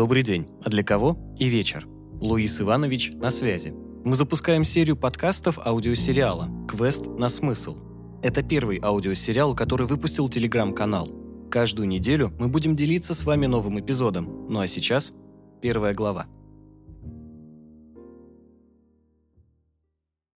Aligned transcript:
Добрый 0.00 0.22
день. 0.22 0.48
А 0.64 0.70
для 0.70 0.82
кого? 0.82 1.18
И 1.38 1.46
вечер. 1.46 1.86
Луис 2.22 2.58
Иванович 2.58 3.10
на 3.12 3.30
связи. 3.30 3.74
Мы 4.02 4.16
запускаем 4.16 4.64
серию 4.64 4.96
подкастов 4.96 5.58
аудиосериала 5.58 6.48
«Квест 6.66 7.04
на 7.04 7.28
смысл». 7.28 7.76
Это 8.22 8.42
первый 8.42 8.80
аудиосериал, 8.82 9.54
который 9.54 9.86
выпустил 9.86 10.30
телеграм-канал. 10.30 11.10
Каждую 11.50 11.86
неделю 11.86 12.32
мы 12.40 12.48
будем 12.48 12.76
делиться 12.76 13.12
с 13.12 13.24
вами 13.24 13.44
новым 13.44 13.78
эпизодом. 13.78 14.46
Ну 14.48 14.60
а 14.60 14.66
сейчас 14.66 15.12
первая 15.60 15.92
глава. 15.92 16.26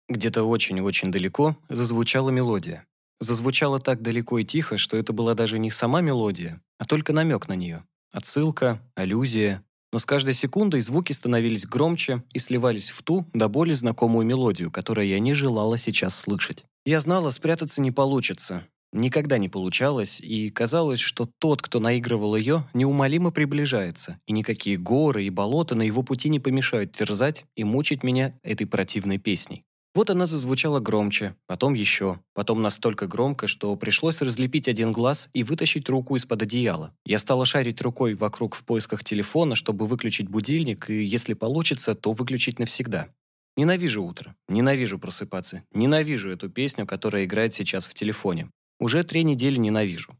Где-то 0.09 0.41
очень-очень 0.41 1.11
далеко 1.11 1.55
зазвучала 1.69 2.31
мелодия. 2.31 2.87
Зазвучала 3.19 3.79
так 3.79 4.01
далеко 4.01 4.39
и 4.39 4.43
тихо, 4.43 4.79
что 4.79 4.97
это 4.97 5.13
была 5.13 5.35
даже 5.35 5.59
не 5.59 5.69
сама 5.69 6.01
мелодия, 6.01 6.63
а 6.79 6.85
только 6.85 7.13
намек 7.13 7.47
на 7.47 7.53
нее. 7.53 7.83
Отсылка, 8.11 8.81
аллюзия. 8.95 9.63
Но 9.93 9.99
с 9.99 10.05
каждой 10.05 10.33
секундой 10.33 10.81
звуки 10.81 11.11
становились 11.11 11.65
громче 11.65 12.23
и 12.33 12.39
сливались 12.39 12.89
в 12.89 13.01
ту, 13.01 13.25
до 13.33 13.47
боли 13.47 13.73
знакомую 13.73 14.25
мелодию, 14.25 14.71
которую 14.71 15.07
я 15.07 15.19
не 15.19 15.33
желала 15.33 15.77
сейчас 15.77 16.17
слышать. 16.17 16.65
Я 16.85 16.99
знала, 16.99 17.29
спрятаться 17.29 17.81
не 17.81 17.91
получится. 17.91 18.67
Никогда 18.93 19.37
не 19.37 19.47
получалось, 19.47 20.19
и 20.19 20.49
казалось, 20.49 20.99
что 20.99 21.29
тот, 21.39 21.61
кто 21.61 21.79
наигрывал 21.79 22.35
ее, 22.35 22.67
неумолимо 22.73 23.31
приближается, 23.31 24.19
и 24.27 24.33
никакие 24.33 24.77
горы 24.77 25.23
и 25.23 25.29
болота 25.29 25.75
на 25.75 25.83
его 25.83 26.03
пути 26.03 26.27
не 26.27 26.41
помешают 26.41 26.91
терзать 26.91 27.45
и 27.55 27.63
мучить 27.63 28.03
меня 28.03 28.37
этой 28.43 28.67
противной 28.67 29.17
песней. 29.17 29.63
Вот 29.93 30.09
она 30.09 30.25
зазвучала 30.25 30.79
громче, 30.79 31.35
потом 31.47 31.73
еще, 31.73 32.21
потом 32.33 32.61
настолько 32.61 33.07
громко, 33.07 33.47
что 33.47 33.75
пришлось 33.75 34.21
разлепить 34.21 34.69
один 34.69 34.93
глаз 34.93 35.29
и 35.33 35.43
вытащить 35.43 35.89
руку 35.89 36.15
из-под 36.15 36.43
одеяла. 36.43 36.95
Я 37.05 37.19
стала 37.19 37.45
шарить 37.45 37.81
рукой 37.81 38.13
вокруг 38.13 38.55
в 38.55 38.63
поисках 38.63 39.03
телефона, 39.03 39.55
чтобы 39.55 39.85
выключить 39.85 40.29
будильник, 40.29 40.89
и, 40.89 41.03
если 41.03 41.33
получится, 41.33 41.93
то 41.93 42.13
выключить 42.13 42.57
навсегда. 42.57 43.09
Ненавижу 43.57 44.01
утро, 44.01 44.33
ненавижу 44.47 44.97
просыпаться, 44.97 45.65
ненавижу 45.73 46.29
эту 46.29 46.49
песню, 46.49 46.87
которая 46.87 47.25
играет 47.25 47.53
сейчас 47.53 47.85
в 47.85 47.93
телефоне. 47.93 48.49
Уже 48.79 49.03
три 49.03 49.23
недели 49.23 49.57
ненавижу. 49.57 50.17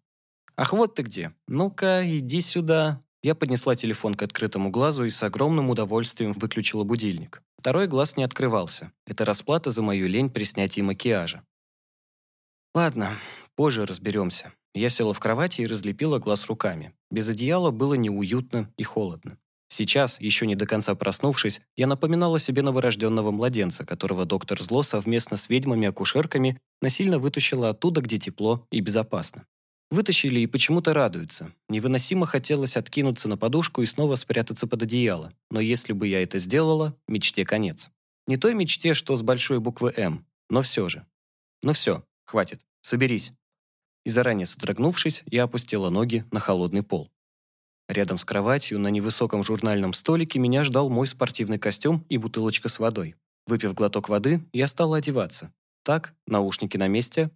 «Ах, 0.58 0.74
вот 0.74 0.96
ты 0.96 1.04
где! 1.04 1.34
Ну-ка, 1.48 2.04
иди 2.06 2.42
сюда!» 2.42 3.02
Я 3.24 3.36
поднесла 3.36 3.76
телефон 3.76 4.16
к 4.16 4.24
открытому 4.24 4.70
глазу 4.70 5.06
и 5.06 5.12
с 5.12 5.24
огромным 5.24 5.70
удовольствием 5.70 6.34
выключила 6.34 6.84
будильник. 6.84 7.42
Второй 7.62 7.86
глаз 7.86 8.18
не 8.18 8.24
открывался. 8.24 8.92
Это 9.06 9.24
расплата 9.24 9.70
за 9.70 9.84
мою 9.84 10.08
лень 10.08 10.32
при 10.32 10.46
снятии 10.46 10.82
макияжа. 10.82 11.44
Ладно, 12.74 13.12
позже 13.56 13.86
разберемся. 13.86 14.52
Я 14.74 14.90
села 14.90 15.14
в 15.14 15.20
кровати 15.20 15.62
и 15.62 15.68
разлепила 15.68 16.18
глаз 16.18 16.48
руками. 16.48 16.92
Без 17.12 17.30
одеяла 17.30 17.70
было 17.70 17.94
неуютно 17.94 18.74
и 18.78 18.84
холодно. 18.84 19.38
Сейчас, 19.68 20.20
еще 20.20 20.48
не 20.48 20.56
до 20.56 20.66
конца 20.66 20.96
проснувшись, 20.96 21.62
я 21.76 21.86
напоминала 21.86 22.40
себе 22.40 22.64
новорожденного 22.64 23.30
младенца, 23.30 23.86
которого 23.86 24.26
доктор 24.26 24.60
Зло 24.60 24.82
совместно 24.82 25.38
с 25.38 25.48
ведьмами-акушерками 25.48 26.58
насильно 26.82 27.20
вытащила 27.20 27.70
оттуда, 27.70 28.02
где 28.02 28.18
тепло 28.18 28.66
и 28.72 28.80
безопасно. 28.80 29.46
Вытащили 29.92 30.40
и 30.40 30.48
почему-то 30.48 30.94
радуются. 30.94 31.52
Невыносимо 31.68 32.26
хотелось 32.26 32.78
откинуться 32.78 33.28
на 33.28 33.38
подушку 33.38 33.82
и 33.82 33.86
снова 33.86 34.16
спрятаться 34.16 34.66
под 34.66 34.84
одеяло. 34.84 35.34
Но 35.50 35.60
если 35.60 35.92
бы 35.92 36.08
я 36.08 36.24
это 36.24 36.40
сделала, 36.40 36.98
мечте 37.10 37.44
конец. 37.44 37.92
Не 38.26 38.38
той 38.38 38.54
мечте, 38.54 38.94
что 38.94 39.18
с 39.18 39.22
большой 39.22 39.60
буквы 39.60 39.94
«М», 39.98 40.26
но 40.50 40.62
все 40.62 40.88
же. 40.88 41.06
Ну 41.62 41.74
все, 41.74 42.06
хватит, 42.24 42.62
соберись. 42.82 43.34
И 44.06 44.10
заранее 44.10 44.46
содрогнувшись, 44.46 45.24
я 45.26 45.44
опустила 45.44 45.90
ноги 45.90 46.24
на 46.32 46.40
холодный 46.40 46.84
пол. 46.84 47.12
Рядом 47.90 48.18
с 48.18 48.24
кроватью 48.24 48.80
на 48.80 48.88
невысоком 48.88 49.44
журнальном 49.44 49.92
столике 49.92 50.40
меня 50.40 50.64
ждал 50.64 50.90
мой 50.90 51.06
спортивный 51.06 51.60
костюм 51.60 52.06
и 52.08 52.18
бутылочка 52.18 52.70
с 52.70 52.80
водой. 52.80 53.16
Выпив 53.46 53.74
глоток 53.74 54.08
воды, 54.08 54.42
я 54.54 54.68
стала 54.68 54.98
одеваться. 54.98 55.54
Так, 55.84 56.14
наушники 56.26 56.78
на 56.78 56.88
месте. 56.88 57.32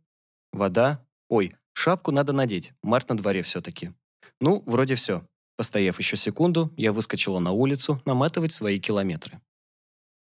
Вода. 0.53 1.05
Ой, 1.27 1.53
Шапку 1.75 2.11
надо 2.11 2.31
надеть, 2.31 2.73
март 2.81 3.09
на 3.09 3.17
дворе 3.17 3.41
все-таки. 3.41 3.91
Ну, 4.39 4.63
вроде 4.65 4.95
все. 4.95 5.27
Постояв 5.57 5.99
еще 5.99 6.17
секунду, 6.17 6.73
я 6.77 6.91
выскочила 6.91 7.39
на 7.39 7.51
улицу 7.51 8.01
наматывать 8.05 8.53
свои 8.53 8.79
километры. 8.79 9.41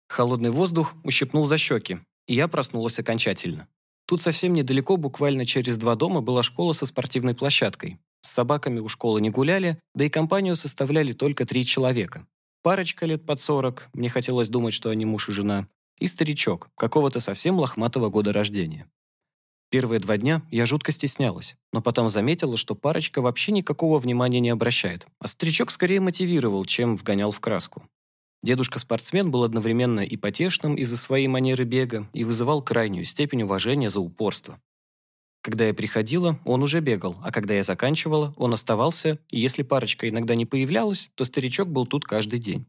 Холодный 0.08 0.50
воздух 0.50 0.96
ущипнул 1.04 1.46
за 1.46 1.58
щеки, 1.58 2.00
и 2.26 2.36
я 2.36 2.48
проснулась 2.48 3.00
окончательно. 3.00 3.68
Тут 4.06 4.22
совсем 4.22 4.54
недалеко, 4.54 4.98
буквально 4.98 5.46
через 5.46 5.78
два 5.78 5.96
дома, 5.96 6.22
была 6.22 6.42
школа 6.42 6.74
со 6.74 6.86
спортивной 6.86 7.36
площадкой. 7.36 8.00
С 8.22 8.32
собаками 8.32 8.80
у 8.80 8.88
школы 8.88 9.22
не 9.22 9.30
гуляли, 9.30 9.78
да 9.94 10.06
и 10.06 10.10
компанию 10.10 10.56
составляли 10.56 11.14
только 11.14 11.46
три 11.46 11.66
человека. 11.66 12.28
Парочка 12.64 13.06
лет 13.06 13.26
под 13.26 13.40
сорок, 13.40 13.90
мне 13.94 14.10
хотелось 14.10 14.50
думать, 14.50 14.74
что 14.74 14.90
они 14.90 15.06
муж 15.06 15.30
и 15.30 15.32
жена, 15.32 15.68
и 15.98 16.08
старичок, 16.08 16.70
какого-то 16.76 17.20
совсем 17.20 17.60
лохматого 17.60 18.10
года 18.10 18.32
рождения. 18.34 18.90
Первые 19.72 20.02
два 20.02 20.18
дня 20.18 20.42
я 20.52 20.66
жутко 20.66 20.92
стеснялась, 20.92 21.56
но 21.72 21.82
потом 21.82 22.10
заметила, 22.10 22.58
что 22.58 22.76
парочка 22.76 23.22
вообще 23.22 23.54
никакого 23.54 24.00
внимания 24.00 24.42
не 24.42 24.50
обращает, 24.50 25.08
а 25.18 25.28
старичок 25.28 25.72
скорее 25.72 26.02
мотивировал, 26.02 26.66
чем 26.66 26.98
вгонял 26.98 27.32
в 27.32 27.40
краску. 27.40 27.82
Дедушка-спортсмен 28.44 29.32
был 29.32 29.46
одновременно 29.46 30.02
и 30.02 30.18
потешным 30.18 30.76
из-за 30.76 30.98
своей 30.98 31.28
манеры 31.28 31.64
бега 31.64 32.10
и 32.12 32.26
вызывал 32.26 32.62
крайнюю 32.62 33.06
степень 33.06 33.44
уважения 33.44 33.90
за 33.90 34.02
упорство. 34.02 34.60
Когда 35.42 35.66
я 35.66 35.74
приходила, 35.74 36.38
он 36.44 36.64
уже 36.64 36.82
бегал, 36.82 37.16
а 37.24 37.32
когда 37.32 37.54
я 37.54 37.64
заканчивала, 37.64 38.34
он 38.36 38.54
оставался, 38.54 39.20
и 39.30 39.40
если 39.40 39.64
парочка 39.64 40.10
иногда 40.10 40.36
не 40.36 40.46
появлялась, 40.46 41.10
то 41.16 41.24
старичок 41.24 41.70
был 41.70 41.88
тут 41.88 42.04
каждый 42.04 42.40
день. 42.40 42.66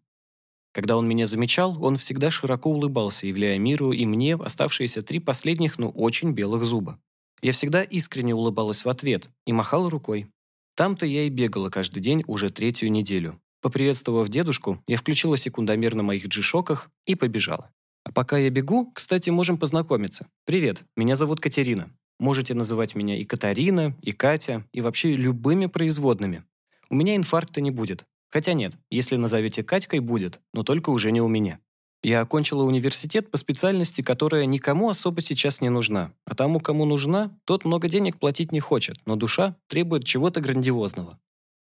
Когда 0.73 0.97
он 0.97 1.07
меня 1.07 1.27
замечал, 1.27 1.83
он 1.85 1.99
всегда 1.99 2.31
широко 2.31 2.71
улыбался, 2.71 3.27
являя 3.27 3.59
миру 3.59 3.93
и 3.93 4.07
мне 4.07 4.35
оставшиеся 4.35 5.03
три 5.03 5.19
последних, 5.19 5.79
но 5.79 5.91
очень 5.91 6.33
белых 6.33 6.65
зуба. 6.65 6.99
Я 7.43 7.53
всегда 7.53 7.83
искренне 7.83 8.35
улыбалась 8.35 8.85
в 8.85 8.89
ответ 8.89 9.29
и 9.47 9.53
махала 9.53 9.91
рукой. 9.91 10.29
Там-то 10.75 11.05
я 11.05 11.25
и 11.25 11.29
бегала 11.29 11.69
каждый 11.69 12.01
день 12.01 12.25
уже 12.27 12.49
третью 12.49 12.91
неделю. 12.91 13.39
Поприветствовав 13.61 14.29
дедушку, 14.29 14.83
я 14.87 14.97
включила 14.97 15.37
секундомер 15.37 15.95
на 15.95 16.03
моих 16.03 16.27
джишоках 16.27 16.91
и 17.07 17.15
побежала. 17.15 17.71
А 18.05 18.11
пока 18.11 18.39
я 18.39 18.51
бегу, 18.51 18.91
кстати, 18.93 19.31
можем 19.31 19.59
познакомиться. 19.59 20.27
Привет, 20.47 20.85
меня 20.97 21.15
зовут 21.17 21.41
Катерина. 21.41 21.91
Можете 22.19 22.55
называть 22.55 22.95
меня 22.95 23.17
и 23.17 23.25
Катарина, 23.25 23.97
и 24.01 24.13
Катя, 24.13 24.65
и 24.73 24.81
вообще 24.81 25.15
любыми 25.15 25.67
производными. 25.67 26.45
У 26.89 26.95
меня 26.95 27.17
инфаркта 27.17 27.61
не 27.61 27.71
будет, 27.71 28.05
Хотя 28.33 28.55
нет, 28.55 28.73
если 28.91 29.17
назовете 29.17 29.63
Катькой, 29.63 30.01
будет, 30.01 30.41
но 30.55 30.63
только 30.63 30.89
уже 30.89 31.13
не 31.13 31.21
у 31.21 31.29
меня. 31.29 31.61
Я 32.03 32.21
окончила 32.21 32.65
университет 32.65 33.31
по 33.31 33.37
специальности, 33.37 34.01
которая 34.01 34.47
никому 34.47 34.89
особо 34.89 35.21
сейчас 35.21 35.61
не 35.61 35.69
нужна. 35.69 36.13
А 36.25 36.35
тому, 36.35 36.59
кому 36.59 36.87
нужна, 36.87 37.39
тот 37.45 37.65
много 37.65 37.89
денег 37.89 38.19
платить 38.19 38.51
не 38.51 38.59
хочет, 38.59 38.97
но 39.07 39.17
душа 39.17 39.57
требует 39.69 40.05
чего-то 40.05 40.41
грандиозного. 40.41 41.21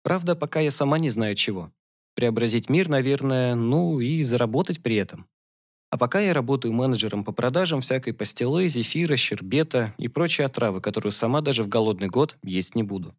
Правда, 0.03 0.35
пока 0.35 0.59
я 0.59 0.71
сама 0.71 0.97
не 0.99 1.09
знаю 1.09 1.35
чего. 1.35 1.71
Преобразить 2.15 2.69
мир, 2.69 2.89
наверное, 2.89 3.53
ну 3.53 3.99
и 3.99 4.23
заработать 4.23 4.81
при 4.81 4.95
этом. 4.95 5.27
А 5.91 5.97
пока 5.97 6.19
я 6.19 6.33
работаю 6.33 6.73
менеджером 6.73 7.23
по 7.23 7.31
продажам 7.31 7.81
всякой 7.81 8.13
пастилы, 8.13 8.67
зефира, 8.67 9.15
щербета 9.15 9.93
и 9.97 10.07
прочей 10.07 10.43
отравы, 10.43 10.81
которую 10.81 11.11
сама 11.11 11.41
даже 11.41 11.63
в 11.63 11.69
голодный 11.69 12.07
год 12.07 12.35
есть 12.43 12.75
не 12.75 12.83
буду. 12.83 13.15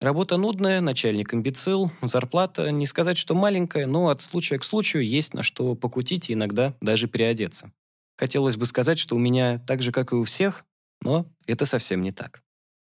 Работа 0.00 0.36
нудная, 0.36 0.80
начальник 0.80 1.34
имбецил, 1.34 1.90
зарплата, 2.02 2.70
не 2.70 2.86
сказать, 2.86 3.18
что 3.18 3.34
маленькая, 3.34 3.84
но 3.86 4.10
от 4.10 4.22
случая 4.22 4.58
к 4.60 4.64
случаю 4.64 5.04
есть 5.04 5.34
на 5.34 5.42
что 5.42 5.74
покутить 5.74 6.30
и 6.30 6.34
иногда 6.34 6.74
даже 6.80 7.08
переодеться. 7.08 7.72
Хотелось 8.16 8.56
бы 8.56 8.66
сказать, 8.66 9.00
что 9.00 9.16
у 9.16 9.18
меня 9.18 9.58
так 9.58 9.82
же, 9.82 9.90
как 9.90 10.12
и 10.12 10.14
у 10.14 10.22
всех, 10.22 10.64
но 11.02 11.26
это 11.46 11.66
совсем 11.66 12.00
не 12.02 12.12
так. 12.12 12.42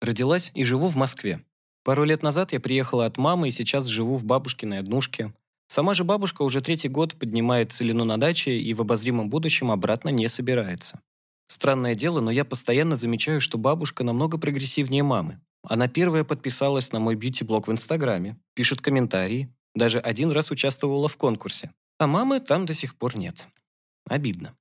Родилась 0.03 0.50
и 0.55 0.62
живу 0.65 0.89
в 0.89 0.97
Москве. 0.97 1.43
Пару 1.84 2.04
лет 2.04 2.22
назад 2.22 2.53
я 2.53 2.60
приехала 2.60 3.07
от 3.07 3.16
мамы 3.16 3.48
и 3.48 3.53
сейчас 3.53 3.86
живу 3.86 4.16
в 4.16 4.24
бабушкиной 4.27 4.78
однушке. 4.78 5.33
Сама 5.69 5.95
же 5.95 6.04
бабушка 6.04 6.42
уже 6.42 6.60
третий 6.60 6.89
год 6.89 7.15
поднимает 7.15 7.72
целину 7.72 8.04
на 8.04 8.19
даче 8.19 8.59
и 8.59 8.74
в 8.74 8.83
обозримом 8.83 9.30
будущем 9.30 9.71
обратно 9.71 10.10
не 10.10 10.28
собирается. 10.28 11.01
Странное 11.47 11.95
дело, 11.95 12.21
но 12.21 12.30
я 12.30 12.45
постоянно 12.45 12.97
замечаю, 12.97 13.41
что 13.41 13.57
бабушка 13.57 14.04
намного 14.04 14.36
прогрессивнее 14.36 15.03
мамы. 15.03 15.41
Она 15.62 15.89
первая 15.89 16.24
подписалась 16.24 16.92
на 16.92 17.01
мой 17.01 17.15
бьюти-блог 17.16 17.68
в 17.68 17.72
Инстаграме, 17.72 18.39
пишет 18.54 18.80
комментарии, 18.80 19.53
даже 19.74 19.98
один 19.98 20.30
раз 20.30 20.51
участвовала 20.51 21.09
в 21.09 21.16
конкурсе. 21.16 21.72
А 21.98 22.07
мамы 22.07 22.41
там 22.41 22.66
до 22.66 22.74
сих 22.74 22.97
пор 22.97 23.16
нет. 23.16 23.47
Обидно. 24.09 24.57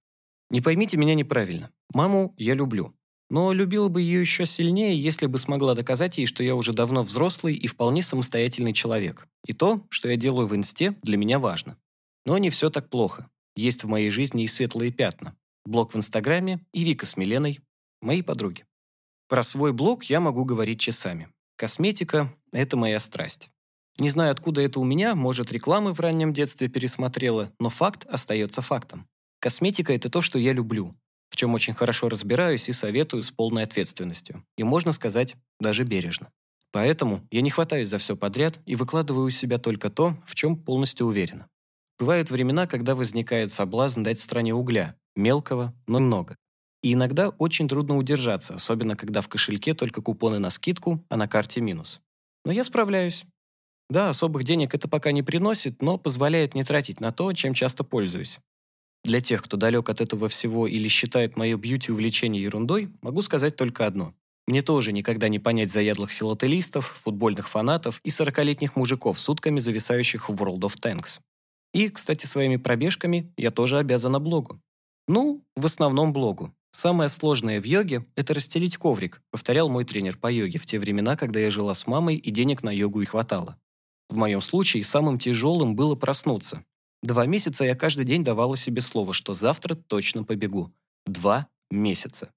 Не 0.50 0.62
поймите 0.62 0.98
меня 0.98 1.16
неправильно. 1.16 1.72
Маму 1.94 2.34
я 2.38 2.54
люблю. 2.54 2.94
Но 3.30 3.54
любила 3.54 3.90
бы 3.90 4.02
ее 4.02 4.22
еще 4.22 4.46
сильнее, 4.46 5.00
если 5.00 5.28
бы 5.28 5.38
смогла 5.38 5.76
доказать 5.76 6.18
ей, 6.18 6.26
что 6.26 6.44
я 6.44 6.56
уже 6.56 6.74
давно 6.74 7.04
взрослый 7.04 7.56
и 7.56 7.68
вполне 7.68 8.02
самостоятельный 8.02 8.74
человек. 8.74 9.28
И 9.46 9.54
то, 9.54 9.86
что 9.90 10.10
я 10.10 10.18
делаю 10.18 10.48
в 10.48 10.56
инсте, 10.56 10.96
для 11.04 11.16
меня 11.16 11.38
важно. 11.38 11.78
Но 12.26 12.38
не 12.40 12.50
все 12.50 12.70
так 12.70 12.90
плохо. 12.90 13.30
Есть 13.56 13.84
в 13.84 13.88
моей 13.88 14.10
жизни 14.10 14.44
и 14.44 14.48
светлые 14.48 14.92
пятна. 14.92 15.36
Блог 15.66 15.94
в 15.94 15.98
Инстаграме 15.98 16.66
и 16.74 16.84
Вика 16.84 17.06
с 17.06 17.18
Миленой, 17.18 17.60
мои 18.02 18.22
подруги. 18.24 18.66
Про 19.30 19.44
свой 19.44 19.74
блог 19.74 20.06
я 20.06 20.20
могу 20.20 20.44
говорить 20.44 20.80
часами. 20.80 21.30
Косметика– 21.56 22.34
это 22.52 22.76
моя 22.76 23.00
страсть. 23.00 23.52
Не 24.00 24.10
знаю, 24.10 24.32
откуда 24.32 24.62
это 24.62 24.80
у 24.80 24.84
меня, 24.84 25.14
может, 25.14 25.52
рекламы 25.52 25.94
в 25.94 26.00
раннем 26.00 26.34
детстве 26.34 26.68
пересмотрела, 26.68 27.54
но 27.60 27.70
факт 27.70 28.08
остается 28.08 28.64
фактом. 28.64 29.08
Косметика– 29.40 29.94
это 29.94 30.10
то, 30.10 30.24
что 30.24 30.40
я 30.40 30.52
люблю, 30.52 30.96
в 31.30 31.36
чем 31.36 31.54
очень 31.54 31.76
хорошо 31.76 32.10
разбираюсь 32.10 32.70
и 32.70 32.74
советую 32.74 33.22
с 33.22 33.30
полной 33.30 33.64
ответственностью. 33.64 34.44
И, 34.58 34.64
можно 34.64 34.94
сказать, 34.94 35.36
даже 35.60 35.84
бережно. 35.84 36.32
Поэтому 36.72 37.28
я 37.30 37.42
не 37.42 37.52
хватаюсь 37.52 37.90
за 37.90 38.00
все 38.00 38.18
подряд 38.18 38.60
и 38.66 38.76
выкладываю 38.76 39.28
у 39.28 39.30
себя 39.30 39.60
только 39.60 39.92
то, 39.92 40.18
в 40.26 40.34
чем 40.34 40.58
полностью 40.58 41.06
уверена. 41.06 41.48
Бывают 42.00 42.32
времена, 42.32 42.66
когда 42.66 42.96
возникает 42.96 43.54
соблазн 43.54 44.02
дать 44.02 44.20
стране 44.20 44.56
угля, 44.56 44.96
мелкого, 45.16 45.72
но 45.86 46.00
много. 46.00 46.36
И 46.82 46.94
иногда 46.94 47.30
очень 47.30 47.68
трудно 47.68 47.98
удержаться, 47.98 48.56
особенно 48.56 48.96
когда 48.96 49.22
в 49.22 49.28
кошельке 49.28 49.74
только 49.74 50.02
купоны 50.02 50.40
на 50.40 50.50
скидку, 50.50 51.04
а 51.10 51.18
на 51.18 51.28
карте 51.28 51.62
минус. 51.62 52.02
Но 52.46 52.52
я 52.52 52.64
справляюсь. 52.64 53.26
Да, 53.90 54.10
особых 54.10 54.44
денег 54.44 54.74
это 54.74 54.88
пока 54.88 55.12
не 55.12 55.24
приносит, 55.24 55.82
но 55.82 55.98
позволяет 55.98 56.54
не 56.56 56.64
тратить 56.64 57.02
на 57.02 57.12
то, 57.12 57.34
чем 57.34 57.54
часто 57.54 57.84
пользуюсь. 57.84 58.40
Для 59.04 59.22
тех, 59.22 59.44
кто 59.44 59.58
далек 59.58 59.90
от 59.90 60.02
этого 60.02 60.30
всего 60.30 60.68
или 60.68 60.88
считает 60.88 61.38
мое 61.38 61.58
бьюти-увлечение 61.58 62.44
ерундой, 62.44 62.90
могу 63.02 63.22
сказать 63.22 63.56
только 63.56 63.86
одно. 63.86 64.14
Мне 64.46 64.62
тоже 64.62 64.92
никогда 64.92 65.30
не 65.30 65.40
понять 65.40 65.72
заядлых 65.72 66.12
филателистов, 66.12 67.00
футбольных 67.04 67.50
фанатов 67.50 68.02
и 68.04 68.10
40-летних 68.10 68.76
мужиков, 68.76 69.20
сутками 69.20 69.60
зависающих 69.60 70.30
в 70.30 70.34
World 70.34 70.62
of 70.62 70.80
Tanks. 70.80 71.20
И, 71.74 71.90
кстати, 71.90 72.26
своими 72.26 72.58
пробежками 72.58 73.32
я 73.38 73.52
тоже 73.52 73.78
обязана 73.78 74.20
блогу. 74.20 74.60
Ну, 75.08 75.44
в 75.56 75.66
основном 75.66 76.14
блогу. 76.14 76.54
Самое 76.72 77.10
сложное 77.10 77.60
в 77.60 77.66
йоге– 77.66 78.06
это 78.16 78.34
расстелить 78.34 78.78
коврик, 78.78 79.22
повторял 79.32 79.70
мой 79.70 79.86
тренер 79.86 80.18
по 80.18 80.32
йоге 80.32 80.60
в 80.60 80.66
те 80.66 80.80
времена, 80.80 81.16
когда 81.16 81.40
я 81.40 81.50
жила 81.50 81.74
с 81.74 81.88
мамой 81.88 82.16
и 82.16 82.30
денег 82.30 82.62
на 82.62 82.70
йогу 82.70 83.02
и 83.02 83.06
хватало. 83.06 83.58
В 84.10 84.16
моем 84.16 84.42
случае 84.42 84.84
самым 84.84 85.20
тяжелым 85.20 85.76
было 85.76 85.96
проснуться. 85.96 86.64
Два 87.02 87.26
месяца 87.26 87.64
я 87.64 87.76
каждый 87.76 88.06
день 88.06 88.24
давала 88.24 88.58
себе 88.58 88.82
слово, 88.82 89.14
что 89.14 89.34
завтра 89.34 89.76
точно 89.76 90.24
побегу. 90.24 90.72
Два 91.06 91.48
месяца. 91.72 92.32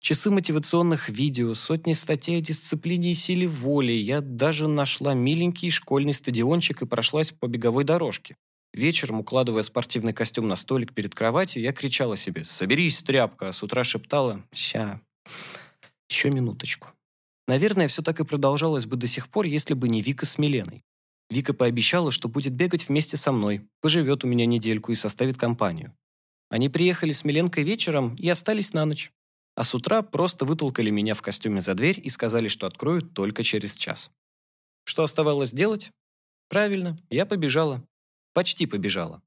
Часы 0.00 0.30
мотивационных 0.30 1.08
видео, 1.08 1.54
сотни 1.54 1.92
статей 1.92 2.38
о 2.38 2.40
дисциплине 2.40 3.12
и 3.12 3.14
силе 3.14 3.46
воли. 3.46 3.92
Я 3.92 4.20
даже 4.20 4.68
нашла 4.68 5.14
миленький 5.14 5.70
школьный 5.70 6.12
стадиончик 6.12 6.82
и 6.82 6.86
прошлась 6.86 7.30
по 7.30 7.46
беговой 7.46 7.84
дорожке. 7.84 8.36
Вечером, 8.74 9.20
укладывая 9.20 9.62
спортивный 9.62 10.12
костюм 10.14 10.48
на 10.48 10.56
столик 10.56 10.94
перед 10.94 11.14
кроватью, 11.14 11.62
я 11.62 11.72
кричала 11.72 12.16
себе 12.16 12.44
«Соберись, 12.44 13.02
тряпка!», 13.02 13.48
а 13.48 13.52
с 13.52 13.62
утра 13.62 13.84
шептала 13.84 14.42
«Ща, 14.52 15.00
еще 16.08 16.30
минуточку». 16.30 16.88
Наверное, 17.46 17.88
все 17.88 18.02
так 18.02 18.20
и 18.20 18.24
продолжалось 18.24 18.86
бы 18.86 18.96
до 18.96 19.06
сих 19.06 19.28
пор, 19.28 19.44
если 19.44 19.74
бы 19.74 19.88
не 19.88 20.00
Вика 20.00 20.24
с 20.24 20.38
Миленой. 20.38 20.84
Вика 21.28 21.52
пообещала, 21.52 22.12
что 22.12 22.28
будет 22.28 22.54
бегать 22.54 22.88
вместе 22.88 23.16
со 23.16 23.32
мной, 23.32 23.66
поживет 23.80 24.24
у 24.24 24.26
меня 24.26 24.46
недельку 24.46 24.92
и 24.92 24.96
составит 24.96 25.36
компанию. 25.36 25.92
Они 26.48 26.68
приехали 26.68 27.12
с 27.12 27.24
Миленкой 27.24 27.64
вечером 27.64 28.14
и 28.16 28.28
остались 28.28 28.72
на 28.72 28.84
ночь. 28.84 29.12
А 29.54 29.64
с 29.64 29.74
утра 29.74 30.02
просто 30.02 30.44
вытолкали 30.44 30.90
меня 30.90 31.14
в 31.14 31.22
костюме 31.22 31.60
за 31.60 31.74
дверь 31.74 32.00
и 32.02 32.08
сказали, 32.08 32.48
что 32.48 32.66
откроют 32.66 33.12
только 33.12 33.42
через 33.42 33.76
час. 33.76 34.10
Что 34.84 35.02
оставалось 35.02 35.52
делать? 35.52 35.90
Правильно, 36.48 36.98
я 37.10 37.26
побежала. 37.26 37.82
Почти 38.32 38.66
побежала. 38.66 39.22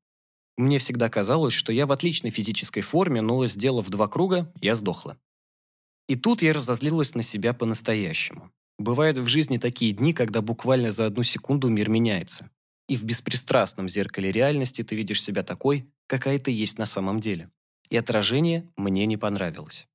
Мне 0.58 0.80
всегда 0.80 1.10
казалось, 1.10 1.54
что 1.54 1.74
я 1.74 1.86
в 1.86 1.92
отличной 1.92 2.32
физической 2.32 2.82
форме, 2.82 3.22
но, 3.22 3.46
сделав 3.46 3.90
два 3.90 4.08
круга, 4.08 4.52
я 4.62 4.76
сдохла. 4.76 5.18
И 6.08 6.16
тут 6.16 6.42
я 6.42 6.54
разозлилась 6.54 7.14
на 7.14 7.24
себя 7.24 7.54
по-настоящему. 7.54 8.52
Бывают 8.78 9.18
в 9.18 9.26
жизни 9.26 9.58
такие 9.58 9.92
дни, 9.92 10.14
когда 10.14 10.42
буквально 10.42 10.92
за 10.92 11.06
одну 11.06 11.24
секунду 11.24 11.70
мир 11.70 11.90
меняется. 11.90 12.50
И 12.88 12.96
в 12.96 13.04
беспристрастном 13.04 13.90
зеркале 13.90 14.32
реальности 14.32 14.84
ты 14.84 14.96
видишь 14.96 15.24
себя 15.24 15.44
такой, 15.44 15.90
какая 16.08 16.40
ты 16.40 16.52
есть 16.52 16.78
на 16.78 16.86
самом 16.86 17.20
деле. 17.20 17.50
И 17.90 17.98
отражение 17.98 18.70
мне 18.78 19.06
не 19.06 19.18
понравилось. 19.18 19.88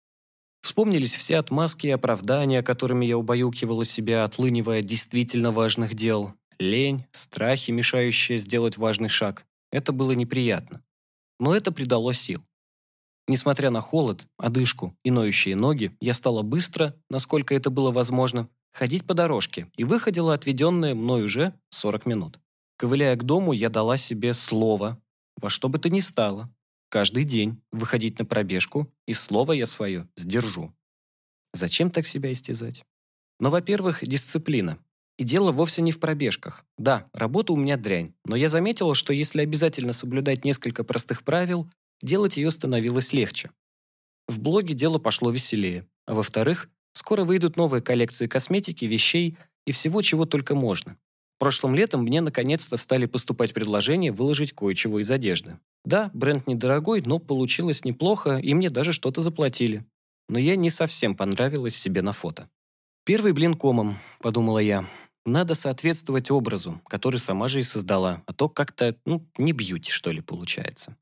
Вспомнились 0.63 1.15
все 1.15 1.39
отмазки 1.39 1.87
и 1.87 1.91
оправдания, 1.91 2.63
которыми 2.63 3.07
я 3.07 3.17
убаюкивала 3.17 3.85
себя, 3.85 4.25
отлынивая 4.25 4.81
от 4.81 4.87
действительно 4.87 5.53
важных 5.53 5.95
дел, 5.95 6.35
лень, 6.61 7.07
страхи, 7.11 7.71
мешающие 7.71 8.39
сделать 8.39 8.77
важный 8.77 9.09
шаг. 9.09 9.47
Это 9.73 9.93
было 9.93 10.13
неприятно. 10.13 10.83
Но 11.39 11.57
это 11.57 11.73
придало 11.73 12.13
сил. 12.13 12.45
Несмотря 13.27 13.71
на 13.71 13.81
холод, 13.81 14.27
одышку 14.37 14.97
и 15.03 15.11
ноющие 15.11 15.57
ноги, 15.57 15.97
я 16.01 16.15
стала 16.15 16.43
быстро, 16.43 16.95
насколько 17.09 17.55
это 17.55 17.71
было 17.71 17.91
возможно, 17.91 18.49
ходить 18.73 19.07
по 19.07 19.15
дорожке 19.15 19.71
и 19.77 19.85
выходила 19.85 20.35
отведенные 20.35 20.95
мной 20.95 21.25
уже 21.25 21.55
40 21.71 22.07
минут. 22.07 22.39
Ковыляя 22.77 23.17
к 23.17 23.25
дому, 23.25 23.53
я 23.53 23.69
дала 23.69 23.97
себе 23.97 24.35
слово, 24.35 25.01
во 25.37 25.49
что 25.51 25.69
бы 25.69 25.79
то 25.79 25.89
ни 25.89 26.01
стало, 26.01 26.51
каждый 26.89 27.25
день 27.25 27.63
выходить 27.73 28.19
на 28.19 28.25
пробежку, 28.25 28.93
и 29.07 29.15
слово 29.15 29.53
я 29.53 29.67
свое 29.67 30.09
сдержу. 30.17 30.75
Зачем 31.53 31.91
так 31.91 32.07
себя 32.07 32.33
истязать? 32.33 32.85
Но, 33.39 33.51
во-первых, 33.51 34.07
дисциплина. 34.07 34.79
И 35.21 35.23
дело 35.23 35.53
вовсе 35.53 35.83
не 35.83 35.93
в 35.93 36.01
пробежках. 36.01 36.65
Да, 36.79 37.07
работа 37.13 37.53
у 37.53 37.57
меня 37.57 37.77
дрянь, 37.77 38.15
но 38.25 38.37
я 38.37 38.49
заметила, 38.49 38.95
что 38.95 39.13
если 39.13 39.43
обязательно 39.43 39.93
соблюдать 39.93 40.47
несколько 40.47 40.83
простых 40.83 41.25
правил, 41.25 41.69
делать 42.01 42.39
ее 42.39 42.51
становилось 42.51 43.13
легче. 43.13 43.51
В 44.29 44.41
блоге 44.41 44.73
дело 44.73 44.99
пошло 44.99 45.31
веселее. 45.31 45.87
А 46.07 46.15
во-вторых, 46.15 46.71
скоро 46.95 47.25
выйдут 47.25 47.59
новые 47.59 47.83
коллекции 47.83 48.29
косметики, 48.29 48.87
вещей 48.87 49.37
и 49.67 49.73
всего, 49.73 50.01
чего 50.01 50.25
только 50.25 50.55
можно. 50.55 50.97
Прошлым 51.39 51.75
летом 51.75 52.01
мне 52.05 52.23
наконец-то 52.23 52.79
стали 52.79 53.05
поступать 53.05 53.53
предложения 53.53 54.13
выложить 54.13 54.55
кое-чего 54.55 55.01
из 55.01 55.11
одежды. 55.11 55.59
Да, 55.85 56.11
бренд 56.15 56.47
недорогой, 56.47 57.03
но 57.05 57.19
получилось 57.19 57.85
неплохо, 57.85 58.39
и 58.39 58.55
мне 58.55 58.71
даже 58.71 58.95
что-то 58.95 59.21
заплатили. 59.21 59.85
Но 60.31 60.39
я 60.39 60.57
не 60.57 60.71
совсем 60.71 61.15
понравилась 61.15 61.77
себе 61.77 62.01
на 62.01 62.15
фото. 62.15 62.49
«Первый 63.05 63.33
блин 63.33 63.55
комом»,— 63.55 63.99
подумала 64.21 64.61
я. 64.61 64.87
Надо 65.27 65.55
соответствовать 65.55 66.31
образу, 66.31 66.81
который 66.87 67.19
сама 67.19 67.49
же 67.49 67.61
и 67.61 67.63
создала, 67.63 68.23
а 68.27 68.33
то 68.33 68.49
как-то, 68.49 68.97
ну, 69.05 69.27
не 69.37 69.53
бьюти, 69.53 69.91
что 69.91 70.11
ли, 70.13 70.21
получается. 70.21 70.97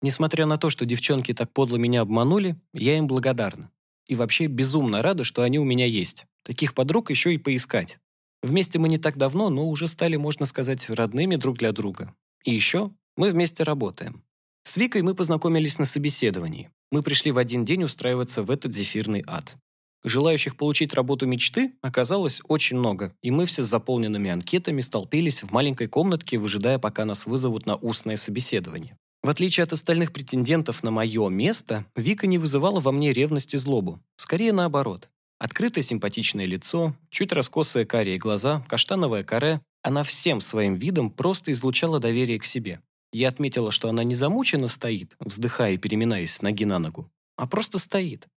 Несмотря 0.00 0.46
на 0.46 0.58
то, 0.58 0.70
что 0.70 0.84
девчонки 0.84 1.34
так 1.34 1.52
подло 1.52 1.76
меня 1.76 2.02
обманули, 2.02 2.56
я 2.72 2.96
им 2.96 3.08
благодарна. 3.08 3.70
И 4.06 4.14
вообще 4.14 4.46
безумно 4.46 5.02
рада, 5.02 5.24
что 5.24 5.42
они 5.42 5.58
у 5.58 5.64
меня 5.64 5.86
есть. 5.86 6.26
Таких 6.44 6.74
подруг 6.74 7.10
еще 7.10 7.34
и 7.34 7.38
поискать. 7.38 7.98
Вместе 8.42 8.78
мы 8.78 8.88
не 8.88 8.98
так 8.98 9.16
давно, 9.16 9.50
но 9.50 9.68
уже 9.68 9.88
стали, 9.88 10.16
можно 10.16 10.46
сказать, 10.46 10.88
родными 10.88 11.34
друг 11.34 11.58
для 11.58 11.72
друга. 11.72 12.14
И 12.44 12.54
еще 12.54 12.92
мы 13.16 13.32
вместе 13.32 13.64
работаем. 13.64 14.22
С 14.62 14.76
Викой 14.76 15.02
мы 15.02 15.14
познакомились 15.14 15.78
на 15.78 15.84
собеседовании. 15.84 16.70
Мы 16.92 17.02
пришли 17.02 17.32
в 17.32 17.38
один 17.38 17.64
день 17.64 17.82
устраиваться 17.82 18.42
в 18.42 18.50
этот 18.50 18.72
зефирный 18.72 19.24
ад. 19.26 19.56
Желающих 20.04 20.56
получить 20.56 20.94
работу 20.94 21.26
мечты 21.26 21.72
оказалось 21.82 22.40
очень 22.46 22.78
много, 22.78 23.14
и 23.20 23.30
мы 23.30 23.46
все 23.46 23.62
с 23.62 23.66
заполненными 23.66 24.30
анкетами 24.30 24.80
столпились 24.80 25.42
в 25.42 25.50
маленькой 25.50 25.88
комнатке, 25.88 26.38
выжидая, 26.38 26.78
пока 26.78 27.04
нас 27.04 27.26
вызовут 27.26 27.66
на 27.66 27.74
устное 27.74 28.16
собеседование. 28.16 28.96
В 29.22 29.28
отличие 29.28 29.64
от 29.64 29.72
остальных 29.72 30.12
претендентов 30.12 30.84
на 30.84 30.92
мое 30.92 31.28
место, 31.28 31.84
Вика 31.96 32.28
не 32.28 32.38
вызывала 32.38 32.78
во 32.78 32.92
мне 32.92 33.12
ревность 33.12 33.54
и 33.54 33.56
злобу. 33.56 34.00
Скорее 34.16 34.52
наоборот. 34.52 35.08
Открытое 35.40 35.82
симпатичное 35.82 36.46
лицо, 36.46 36.94
чуть 37.10 37.32
раскосые 37.32 37.84
карие 37.84 38.18
глаза, 38.18 38.64
каштановое 38.68 39.24
каре. 39.24 39.60
Она 39.82 40.04
всем 40.04 40.40
своим 40.40 40.74
видом 40.74 41.10
просто 41.10 41.50
излучала 41.52 41.98
доверие 41.98 42.38
к 42.38 42.44
себе. 42.44 42.80
Я 43.12 43.28
отметила, 43.28 43.72
что 43.72 43.88
она 43.88 44.04
не 44.04 44.14
замученно 44.14 44.68
стоит, 44.68 45.16
вздыхая 45.18 45.72
и 45.72 45.78
переминаясь 45.78 46.34
с 46.34 46.42
ноги 46.42 46.64
на 46.64 46.78
ногу, 46.78 47.10
а 47.36 47.46
просто 47.46 47.78
стоит, 47.78 48.28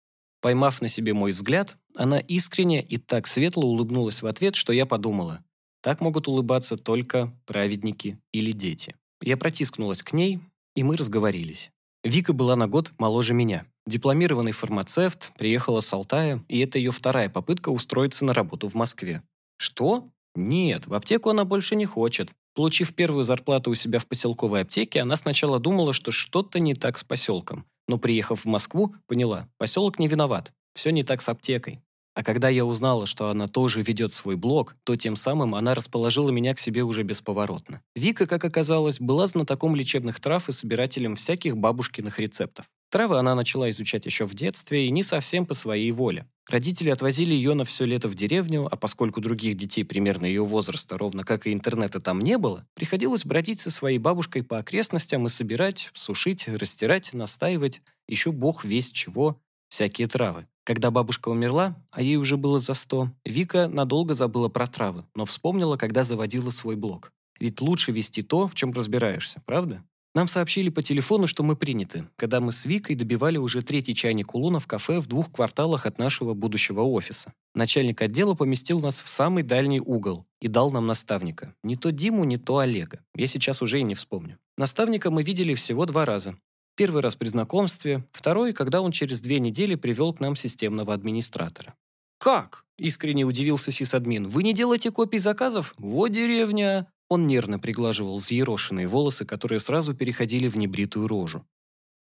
Поймав 0.42 0.82
на 0.82 0.88
себе 0.88 1.14
мой 1.14 1.32
взгляд, 1.32 1.78
она 1.96 2.20
искренне 2.20 2.82
и 2.82 2.98
так 2.98 3.28
светло 3.28 3.64
улыбнулась 3.68 4.24
в 4.24 4.28
ответ, 4.28 4.56
что 4.56 4.74
я 4.74 4.88
подумала. 4.88 5.44
Так 5.82 6.02
могут 6.02 6.28
улыбаться 6.28 6.78
только 6.78 7.32
праведники 7.46 8.18
или 8.32 8.52
дети. 8.52 8.96
Я 9.22 9.38
протискнулась 9.38 10.02
к 10.02 10.14
ней, 10.14 10.40
и 10.76 10.84
мы 10.84 10.98
разговорились. 10.98 11.72
Вика 12.04 12.34
была 12.34 12.56
на 12.56 12.68
год 12.68 12.92
моложе 12.98 13.36
меня. 13.36 13.66
Дипломированный 13.86 14.52
фармацевт, 14.52 15.32
приехала 15.38 15.80
с 15.80 15.94
Алтая, 15.94 16.44
и 16.48 16.60
это 16.60 16.80
ее 16.80 16.92
вторая 16.92 17.30
попытка 17.30 17.70
устроиться 17.70 18.26
на 18.26 18.34
работу 18.34 18.68
в 18.68 18.74
Москве. 18.74 19.22
Что? 19.58 20.10
Нет, 20.34 20.88
в 20.88 20.94
аптеку 20.94 21.30
она 21.30 21.46
больше 21.46 21.76
не 21.76 21.86
хочет. 21.86 22.32
Получив 22.56 22.96
первую 22.96 23.24
зарплату 23.24 23.70
у 23.72 23.76
себя 23.76 24.00
в 24.00 24.08
поселковой 24.08 24.62
аптеке, 24.62 25.02
она 25.02 25.16
сначала 25.16 25.60
думала, 25.60 25.94
что 25.94 26.12
что-то 26.12 26.60
не 26.60 26.74
так 26.74 26.98
с 26.98 27.04
поселком 27.04 27.66
но 27.88 27.98
приехав 27.98 28.46
в 28.46 28.48
Москву, 28.48 28.96
поняла, 29.08 29.48
поселок 29.58 30.00
не 30.00 30.08
виноват, 30.08 30.54
все 30.74 30.90
не 30.92 31.04
так 31.04 31.22
с 31.22 31.30
аптекой. 31.30 31.82
А 32.14 32.24
когда 32.24 32.50
я 32.50 32.66
узнала, 32.66 33.06
что 33.06 33.30
она 33.30 33.48
тоже 33.48 33.82
ведет 33.82 34.12
свой 34.12 34.36
блог, 34.36 34.76
то 34.84 34.98
тем 34.98 35.16
самым 35.16 35.56
она 35.56 35.76
расположила 35.76 36.30
меня 36.30 36.54
к 36.54 36.60
себе 36.60 36.84
уже 36.84 37.04
бесповоротно. 37.04 37.82
Вика, 37.96 38.28
как 38.28 38.44
оказалось, 38.44 39.00
была 39.00 39.28
знатоком 39.28 39.76
лечебных 39.76 40.20
трав 40.20 40.50
и 40.50 40.52
собирателем 40.52 41.16
всяких 41.16 41.56
бабушкиных 41.56 42.20
рецептов. 42.20 42.66
Травы 42.92 43.18
она 43.18 43.36
начала 43.36 43.70
изучать 43.70 44.06
еще 44.06 44.28
в 44.28 44.34
детстве 44.34 44.86
и 44.86 44.92
не 44.92 45.02
совсем 45.02 45.46
по 45.46 45.54
своей 45.54 45.94
воле. 45.94 46.28
Родители 46.50 46.90
отвозили 46.90 47.34
ее 47.34 47.54
на 47.54 47.64
все 47.64 47.86
лето 47.86 48.10
в 48.10 48.16
деревню, 48.16 48.68
а 48.70 48.76
поскольку 48.76 49.22
других 49.22 49.56
детей 49.56 49.86
примерно 49.86 50.26
ее 50.26 50.44
возраста, 50.44 50.98
ровно 50.98 51.24
как 51.24 51.48
и 51.48 51.54
интернета 51.54 52.02
там 52.02 52.20
не 52.20 52.38
было, 52.38 52.68
приходилось 52.74 53.24
бродить 53.24 53.62
со 53.62 53.72
своей 53.72 53.98
бабушкой 53.98 54.44
по 54.44 54.58
окрестностям 54.58 55.26
и 55.26 55.30
собирать, 55.30 55.90
сушить, 55.94 56.50
растирать, 56.50 57.14
настаивать, 57.14 57.82
еще 58.10 58.34
бог 58.34 58.66
весь 58.66 58.92
чего, 58.92 59.40
всякие 59.70 60.10
травы. 60.10 60.46
Когда 60.66 60.92
бабушка 60.92 61.30
умерла, 61.30 61.82
а 61.92 62.02
ей 62.02 62.18
уже 62.18 62.36
было 62.36 62.60
за 62.60 62.74
сто, 62.74 63.10
Вика 63.24 63.70
надолго 63.70 64.16
забыла 64.16 64.50
про 64.50 64.68
травы, 64.68 65.06
но 65.16 65.24
вспомнила, 65.24 65.78
когда 65.78 66.04
заводила 66.04 66.50
свой 66.50 66.76
блог. 66.76 67.14
Ведь 67.40 67.62
лучше 67.62 67.94
вести 67.94 68.22
то, 68.22 68.50
в 68.50 68.54
чем 68.54 68.74
разбираешься, 68.74 69.42
правда? 69.46 69.82
Нам 70.14 70.28
сообщили 70.28 70.68
по 70.70 70.84
телефону, 70.84 71.26
что 71.26 71.42
мы 71.42 71.56
приняты, 71.56 72.06
когда 72.18 72.42
мы 72.42 72.52
с 72.52 72.66
Викой 72.66 72.96
добивали 72.96 73.38
уже 73.38 73.62
третий 73.62 73.96
чайник 73.96 74.36
улуна 74.36 74.60
в 74.60 74.68
кафе 74.68 75.00
в 75.00 75.08
двух 75.08 75.32
кварталах 75.32 75.86
от 75.86 76.00
нашего 76.00 76.34
будущего 76.34 76.82
офиса. 76.82 77.34
Начальник 77.56 78.02
отдела 78.02 78.34
поместил 78.34 78.82
нас 78.82 79.02
в 79.02 79.08
самый 79.08 79.44
дальний 79.44 79.80
угол 79.80 80.26
и 80.42 80.50
дал 80.50 80.70
нам 80.70 80.86
наставника. 80.86 81.56
Не 81.64 81.78
то 81.78 81.92
Диму, 81.92 82.26
не 82.26 82.38
то 82.38 82.58
Олега. 82.58 83.00
Я 83.16 83.28
сейчас 83.28 83.62
уже 83.62 83.80
и 83.80 83.84
не 83.84 83.96
вспомню. 83.96 84.38
Наставника 84.58 85.12
мы 85.12 85.24
видели 85.24 85.54
всего 85.54 85.86
два 85.86 86.04
раза. 86.04 86.36
Первый 86.76 87.02
раз 87.02 87.16
при 87.16 87.30
знакомстве, 87.30 88.04
второй, 88.12 88.52
когда 88.52 88.82
он 88.82 88.92
через 88.92 89.22
две 89.22 89.40
недели 89.40 89.76
привел 89.76 90.14
к 90.14 90.20
нам 90.20 90.36
системного 90.36 90.94
администратора. 90.94 91.76
«Как?»– 92.18 92.66
искренне 92.78 93.24
удивился 93.24 93.72
сисадмин. 93.72 94.28
«Вы 94.28 94.44
не 94.44 94.54
делаете 94.54 94.92
копий 94.92 95.20
заказов? 95.20 95.74
Вот 95.78 96.10
деревня!» 96.10 96.92
Он 97.12 97.28
нервно 97.28 97.60
приглаживал 97.60 98.20
взъерошенные 98.20 98.88
волосы, 98.88 99.26
которые 99.26 99.60
сразу 99.60 99.94
переходили 99.94 100.48
в 100.48 100.56
небритую 100.56 101.10
рожу. 101.10 101.46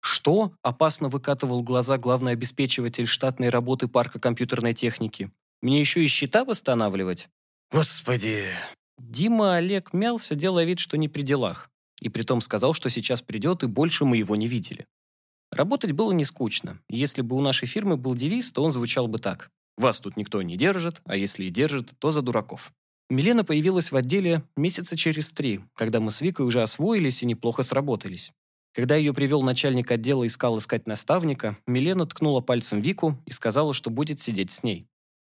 «Что?»– 0.01 0.51
опасно 0.61 1.09
выкатывал 1.09 1.63
глаза 1.63 1.97
главный 1.97 2.33
обеспечиватель 2.33 3.07
штатной 3.07 3.49
работы 3.49 3.87
парка 3.87 4.19
компьютерной 4.19 4.75
техники. 4.75 5.31
«Мне 5.63 5.79
еще 5.79 6.03
и 6.03 6.07
счета 6.07 6.45
восстанавливать?» 6.45 7.27
«Господи!» 7.71 8.45
Дима 8.99 9.55
Олег 9.55 9.93
мялся, 9.93 10.35
делая 10.35 10.65
вид, 10.65 10.77
что 10.77 10.95
не 10.95 11.09
при 11.09 11.23
делах. 11.23 11.71
И 11.99 12.09
притом 12.09 12.39
сказал, 12.39 12.75
что 12.75 12.91
сейчас 12.91 13.23
придет, 13.23 13.63
и 13.63 13.65
больше 13.65 14.05
мы 14.05 14.17
его 14.17 14.35
не 14.35 14.45
видели. 14.45 14.85
Работать 15.51 15.93
было 15.93 16.11
не 16.11 16.23
скучно. 16.23 16.79
Если 16.87 17.23
бы 17.23 17.35
у 17.35 17.41
нашей 17.41 17.67
фирмы 17.67 17.97
был 17.97 18.13
девиз, 18.13 18.51
то 18.51 18.63
он 18.63 18.71
звучал 18.71 19.07
бы 19.07 19.17
так. 19.17 19.49
«Вас 19.75 19.99
тут 20.01 20.17
никто 20.17 20.39
не 20.43 20.55
держит, 20.55 21.01
а 21.05 21.15
если 21.15 21.45
и 21.45 21.49
держит, 21.49 21.93
то 21.97 22.11
за 22.11 22.21
дураков». 22.21 22.71
Милена 23.13 23.43
появилась 23.43 23.91
в 23.91 23.95
отделе 23.95 24.41
месяца 24.57 24.97
через 24.97 25.31
три, 25.31 25.59
когда 25.75 25.99
мы 25.99 26.09
с 26.09 26.19
Викой 26.19 26.47
уже 26.47 26.63
освоились 26.63 27.21
и 27.21 27.27
неплохо 27.27 27.61
сработались. 27.61 28.31
Когда 28.73 28.95
ее 28.95 29.13
привел 29.13 29.43
начальник 29.43 29.91
отдела 29.91 30.23
и 30.23 30.27
искал 30.27 30.57
искать 30.57 30.87
наставника, 30.87 31.55
Милена 31.67 32.07
ткнула 32.07 32.41
пальцем 32.41 32.81
Вику 32.81 33.19
и 33.27 33.31
сказала, 33.31 33.75
что 33.75 33.91
будет 33.91 34.19
сидеть 34.19 34.49
с 34.49 34.63
ней. 34.63 34.87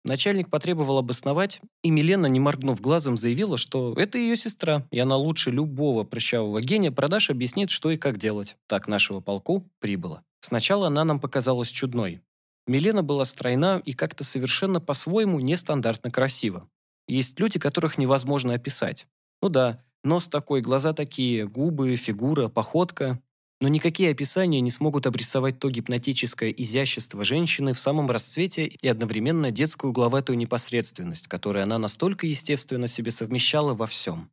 Начальник 0.03 0.49
потребовал 0.49 0.97
обосновать, 0.97 1.61
и 1.83 1.91
Милена, 1.91 2.27
не 2.27 2.39
моргнув 2.39 2.81
глазом, 2.81 3.15
заявила, 3.15 3.59
что 3.59 3.93
это 3.93 4.17
ее 4.17 4.37
сестра, 4.37 4.87
и 4.89 4.97
она 4.97 5.15
лучше 5.15 5.51
любого 5.51 6.03
прыщавого 6.03 6.63
гения 6.63 6.91
продаж 6.91 7.29
объяснит, 7.29 7.69
что 7.69 7.91
и 7.91 7.97
как 7.97 8.17
делать. 8.17 8.57
Так 8.65 8.87
нашего 8.87 9.19
полку 9.19 9.69
прибыло. 9.79 10.23
Сначала 10.39 10.87
она 10.87 11.03
нам 11.03 11.19
показалась 11.19 11.69
чудной. 11.69 12.21
Милена 12.65 13.03
была 13.03 13.23
стройна 13.25 13.79
и 13.85 13.93
как-то 13.93 14.23
совершенно 14.23 14.81
по-своему 14.81 15.39
нестандартно 15.39 16.09
красива. 16.09 16.67
Есть 17.07 17.39
люди, 17.39 17.59
которых 17.59 17.97
невозможно 17.97 18.53
описать. 18.53 19.07
Ну 19.41 19.49
да, 19.49 19.83
нос 20.03 20.27
такой, 20.27 20.61
глаза 20.61 20.93
такие, 20.93 21.47
губы, 21.47 21.95
фигура, 21.95 22.49
походка. 22.49 23.21
Но 23.59 23.69
никакие 23.69 24.11
описания 24.11 24.61
не 24.61 24.69
смогут 24.69 25.07
обрисовать 25.07 25.59
то 25.59 25.69
гипнотическое 25.69 26.51
изящество 26.51 27.25
женщины 27.25 27.73
в 27.73 27.79
самом 27.79 28.11
расцвете 28.11 28.67
и 28.67 28.87
одновременно 28.87 29.49
детскую 29.49 29.89
угловатую 29.89 30.37
непосредственность, 30.37 31.27
которую 31.27 31.63
она 31.63 31.79
настолько 31.79 32.27
естественно 32.27 32.87
себе 32.87 33.09
совмещала 33.09 33.73
во 33.73 33.87
всем. 33.87 34.29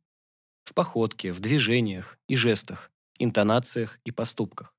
В 0.63 0.73
походке, 0.73 1.31
в 1.31 1.39
движениях 1.39 2.19
и 2.27 2.35
жестах, 2.35 2.91
интонациях 3.17 3.99
и 4.03 4.11
поступках. 4.11 4.75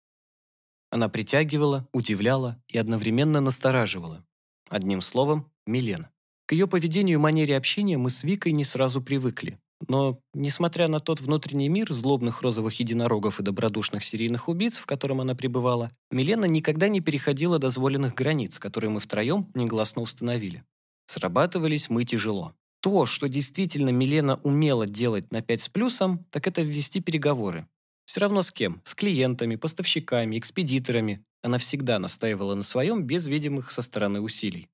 Она 0.90 1.08
притягивала, 1.08 1.88
удивляла 1.92 2.62
и 2.68 2.78
одновременно 2.78 3.40
настораживала. 3.40 4.24
Одним 4.68 5.00
словом, 5.00 5.50
Милена. 5.66 6.10
К 6.46 6.52
ее 6.52 6.68
поведению 6.68 7.18
и 7.18 7.20
манере 7.20 7.56
общения 7.56 7.98
мы 7.98 8.08
с 8.08 8.22
Викой 8.22 8.52
не 8.52 8.62
сразу 8.62 9.02
привыкли. 9.02 9.58
Но, 9.88 10.20
несмотря 10.32 10.88
на 10.88 11.00
тот 11.00 11.20
внутренний 11.20 11.68
мир 11.68 11.92
злобных 11.92 12.40
розовых 12.40 12.74
единорогов 12.80 13.40
и 13.40 13.42
добродушных 13.42 14.04
серийных 14.04 14.48
убийц, 14.48 14.78
в 14.78 14.86
котором 14.86 15.20
она 15.20 15.34
пребывала, 15.34 15.90
Милена 16.10 16.46
никогда 16.46 16.88
не 16.88 17.00
переходила 17.00 17.58
дозволенных 17.58 18.14
границ, 18.14 18.58
которые 18.58 18.90
мы 18.90 19.00
втроем 19.00 19.50
негласно 19.54 20.02
установили. 20.02 20.64
Срабатывались 21.06 21.90
мы 21.90 22.04
тяжело. 22.04 22.54
То, 22.80 23.06
что 23.06 23.28
действительно 23.28 23.90
Милена 23.90 24.36
умела 24.44 24.86
делать 24.86 25.32
на 25.32 25.42
5 25.42 25.60
с 25.60 25.68
плюсом, 25.68 26.24
так 26.30 26.46
это 26.46 26.62
ввести 26.62 27.00
переговоры. 27.00 27.66
Все 28.06 28.20
равно 28.20 28.42
с 28.42 28.52
кем? 28.52 28.80
С 28.84 28.94
клиентами, 28.94 29.56
поставщиками, 29.56 30.38
экспедиторами. 30.38 31.24
Она 31.42 31.58
всегда 31.58 31.98
настаивала 31.98 32.54
на 32.54 32.62
своем 32.62 33.02
без 33.02 33.26
видимых 33.26 33.72
со 33.72 33.82
стороны 33.82 34.20
усилий. 34.20 34.68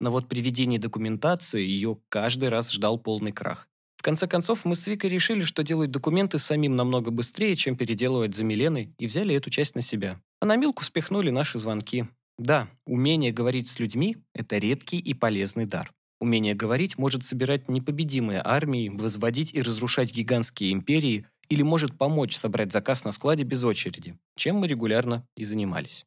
Но 0.00 0.10
вот 0.10 0.28
при 0.28 0.40
ведении 0.40 0.78
документации 0.78 1.62
ее 1.62 1.98
каждый 2.08 2.48
раз 2.48 2.72
ждал 2.72 2.98
полный 2.98 3.32
крах. 3.32 3.68
В 3.96 4.02
конце 4.02 4.26
концов, 4.26 4.64
мы 4.64 4.76
с 4.76 4.86
Викой 4.86 5.10
решили, 5.10 5.42
что 5.42 5.62
делать 5.62 5.90
документы 5.90 6.38
самим 6.38 6.74
намного 6.74 7.10
быстрее, 7.10 7.54
чем 7.54 7.76
переделывать 7.76 8.34
за 8.34 8.44
Миленой, 8.44 8.94
и 8.98 9.06
взяли 9.06 9.34
эту 9.34 9.50
часть 9.50 9.74
на 9.74 9.82
себя. 9.82 10.18
А 10.40 10.46
на 10.46 10.56
Милку 10.56 10.82
спихнули 10.84 11.28
наши 11.28 11.58
звонки. 11.58 12.06
Да, 12.38 12.66
умение 12.86 13.30
говорить 13.30 13.68
с 13.68 13.78
людьми– 13.78 14.16
это 14.34 14.56
редкий 14.56 14.98
и 14.98 15.12
полезный 15.12 15.66
дар. 15.66 15.92
Умение 16.18 16.54
говорить 16.54 16.96
может 16.96 17.24
собирать 17.24 17.68
непобедимые 17.68 18.40
армии, 18.42 18.88
возводить 18.88 19.52
и 19.52 19.60
разрушать 19.60 20.14
гигантские 20.14 20.72
империи 20.72 21.26
или 21.50 21.60
может 21.60 21.98
помочь 21.98 22.36
собрать 22.36 22.72
заказ 22.72 23.04
на 23.04 23.12
складе 23.12 23.42
без 23.42 23.62
очереди, 23.64 24.18
чем 24.36 24.56
мы 24.56 24.66
регулярно 24.66 25.26
и 25.36 25.44
занимались. 25.44 26.06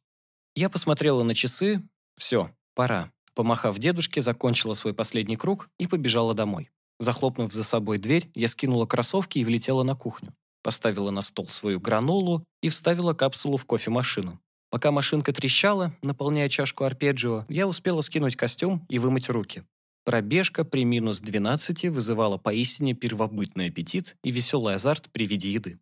Я 0.56 0.68
посмотрела 0.68 1.22
на 1.22 1.36
часы. 1.36 1.82
Все, 2.16 2.50
пора. 2.74 3.12
Помахав 3.34 3.78
дедушке, 3.78 4.22
закончила 4.22 4.74
свой 4.74 4.94
последний 4.94 5.36
круг 5.36 5.68
и 5.78 5.86
побежала 5.86 6.34
домой. 6.34 6.70
Захлопнув 7.00 7.52
за 7.52 7.64
собой 7.64 7.98
дверь, 7.98 8.30
я 8.34 8.48
скинула 8.48 8.86
кроссовки 8.86 9.38
и 9.38 9.44
влетела 9.44 9.82
на 9.82 9.94
кухню. 9.94 10.32
Поставила 10.62 11.10
на 11.10 11.22
стол 11.22 11.48
свою 11.48 11.80
гранолу 11.80 12.44
и 12.62 12.68
вставила 12.68 13.12
капсулу 13.12 13.56
в 13.56 13.64
кофемашину. 13.66 14.40
Пока 14.70 14.90
машинка 14.90 15.32
трещала, 15.32 15.94
наполняя 16.02 16.48
чашку 16.48 16.84
арпеджио, 16.84 17.44
я 17.48 17.66
успела 17.66 18.00
скинуть 18.00 18.36
костюм 18.36 18.84
и 18.88 18.98
вымыть 18.98 19.28
руки. 19.28 19.64
Пробежка 20.04 20.64
при 20.64 20.84
минус 20.84 21.20
12 21.20 21.86
вызывала 21.90 22.38
поистине 22.38 22.94
первобытный 22.94 23.68
аппетит 23.68 24.16
и 24.22 24.30
веселый 24.30 24.74
азарт 24.74 25.10
при 25.10 25.26
виде 25.26 25.50
еды. 25.50 25.78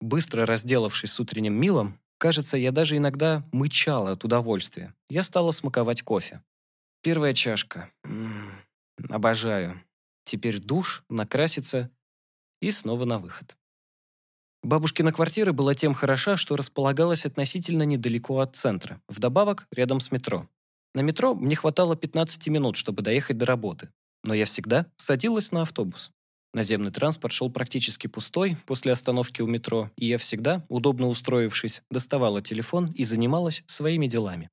Быстро 0.00 0.44
разделавшись 0.44 1.12
с 1.12 1.20
утренним 1.20 1.54
милом, 1.54 1.98
кажется, 2.18 2.58
я 2.58 2.70
даже 2.70 2.96
иногда 2.96 3.44
мычала 3.52 4.12
от 4.12 4.24
удовольствия. 4.24 4.94
Я 5.08 5.22
стала 5.22 5.52
смаковать 5.52 6.02
кофе. 6.02 6.42
Первая 7.06 7.34
чашка. 7.34 7.88
Обожаю. 9.08 9.80
Теперь 10.24 10.58
душ, 10.58 11.04
накраситься 11.08 11.88
и 12.60 12.72
снова 12.72 13.04
на 13.04 13.20
выход. 13.20 13.56
Бабушкина 14.64 15.12
квартира 15.12 15.52
была 15.52 15.76
тем 15.76 15.94
хороша, 15.94 16.36
что 16.36 16.56
располагалась 16.56 17.24
относительно 17.24 17.84
недалеко 17.84 18.40
от 18.40 18.56
центра, 18.56 19.00
вдобавок 19.06 19.68
рядом 19.70 20.00
с 20.00 20.10
метро. 20.10 20.48
На 20.96 21.00
метро 21.00 21.36
мне 21.36 21.54
хватало 21.54 21.94
15 21.94 22.48
минут, 22.48 22.74
чтобы 22.74 23.04
доехать 23.04 23.38
до 23.38 23.46
работы, 23.46 23.92
но 24.24 24.34
я 24.34 24.44
всегда 24.44 24.86
садилась 24.96 25.52
на 25.52 25.62
автобус. 25.62 26.10
Наземный 26.54 26.90
транспорт 26.90 27.32
шел 27.32 27.52
практически 27.52 28.08
пустой 28.08 28.56
после 28.66 28.90
остановки 28.90 29.42
у 29.42 29.46
метро, 29.46 29.92
и 29.94 30.06
я 30.06 30.18
всегда, 30.18 30.66
удобно 30.68 31.06
устроившись, 31.06 31.82
доставала 31.88 32.42
телефон 32.42 32.90
и 32.90 33.04
занималась 33.04 33.62
своими 33.68 34.08
делами. 34.08 34.50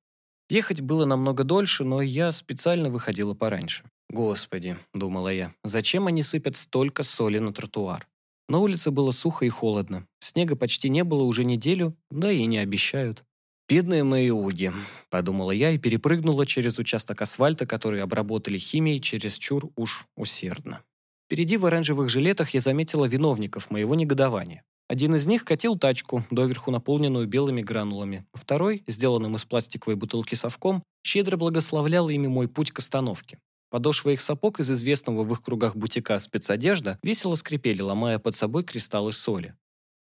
Ехать 0.48 0.80
было 0.80 1.04
намного 1.04 1.44
дольше, 1.44 1.84
но 1.84 2.02
я 2.02 2.30
специально 2.32 2.90
выходила 2.90 3.34
пораньше. 3.34 3.84
«Господи»,— 4.10 4.76
думала 4.94 5.32
я,— 5.32 5.54
«зачем 5.64 6.06
они 6.06 6.22
сыпят 6.22 6.56
столько 6.56 7.02
соли 7.02 7.38
на 7.38 7.52
тротуар?» 7.52 8.06
На 8.48 8.58
улице 8.58 8.90
было 8.90 9.10
сухо 9.10 9.46
и 9.46 9.48
холодно. 9.48 10.06
Снега 10.20 10.54
почти 10.54 10.90
не 10.90 11.02
было 11.02 11.22
уже 11.22 11.44
неделю, 11.44 11.96
да 12.10 12.30
и 12.30 12.44
не 12.44 12.58
обещают. 12.58 13.24
«Бедные 13.66 14.04
мои 14.04 14.28
уги»,— 14.28 14.70
подумала 15.10 15.50
я 15.50 15.70
и 15.70 15.78
перепрыгнула 15.78 16.44
через 16.44 16.78
участок 16.78 17.22
асфальта, 17.22 17.66
который 17.66 18.02
обработали 18.02 18.58
химией 18.58 19.00
чересчур 19.00 19.70
уж 19.76 20.06
усердно. 20.16 20.82
Впереди 21.24 21.56
в 21.56 21.64
оранжевых 21.64 22.10
жилетах 22.10 22.50
я 22.50 22.60
заметила 22.60 23.06
виновников 23.06 23.70
моего 23.70 23.94
негодования. 23.94 24.62
Один 24.86 25.14
из 25.14 25.26
них 25.26 25.44
катил 25.44 25.78
тачку, 25.78 26.24
доверху 26.30 26.70
наполненную 26.70 27.26
белыми 27.26 27.62
гранулами. 27.62 28.26
Второй, 28.34 28.84
сделанным 28.86 29.36
из 29.36 29.44
пластиковой 29.44 29.96
бутылки 29.96 30.34
совком, 30.34 30.82
щедро 31.02 31.36
благословлял 31.36 32.08
ими 32.10 32.26
мой 32.26 32.48
путь 32.48 32.70
к 32.70 32.80
остановке. 32.80 33.38
Подошвы 33.70 34.12
их 34.12 34.20
сапог 34.20 34.60
из 34.60 34.70
известного 34.70 35.24
в 35.24 35.32
их 35.32 35.42
кругах 35.42 35.74
бутика 35.74 36.18
спецодежда 36.18 36.98
весело 37.02 37.34
скрипели, 37.34 37.80
ломая 37.80 38.18
под 38.18 38.36
собой 38.36 38.62
кристаллы 38.62 39.12
соли. 39.12 39.56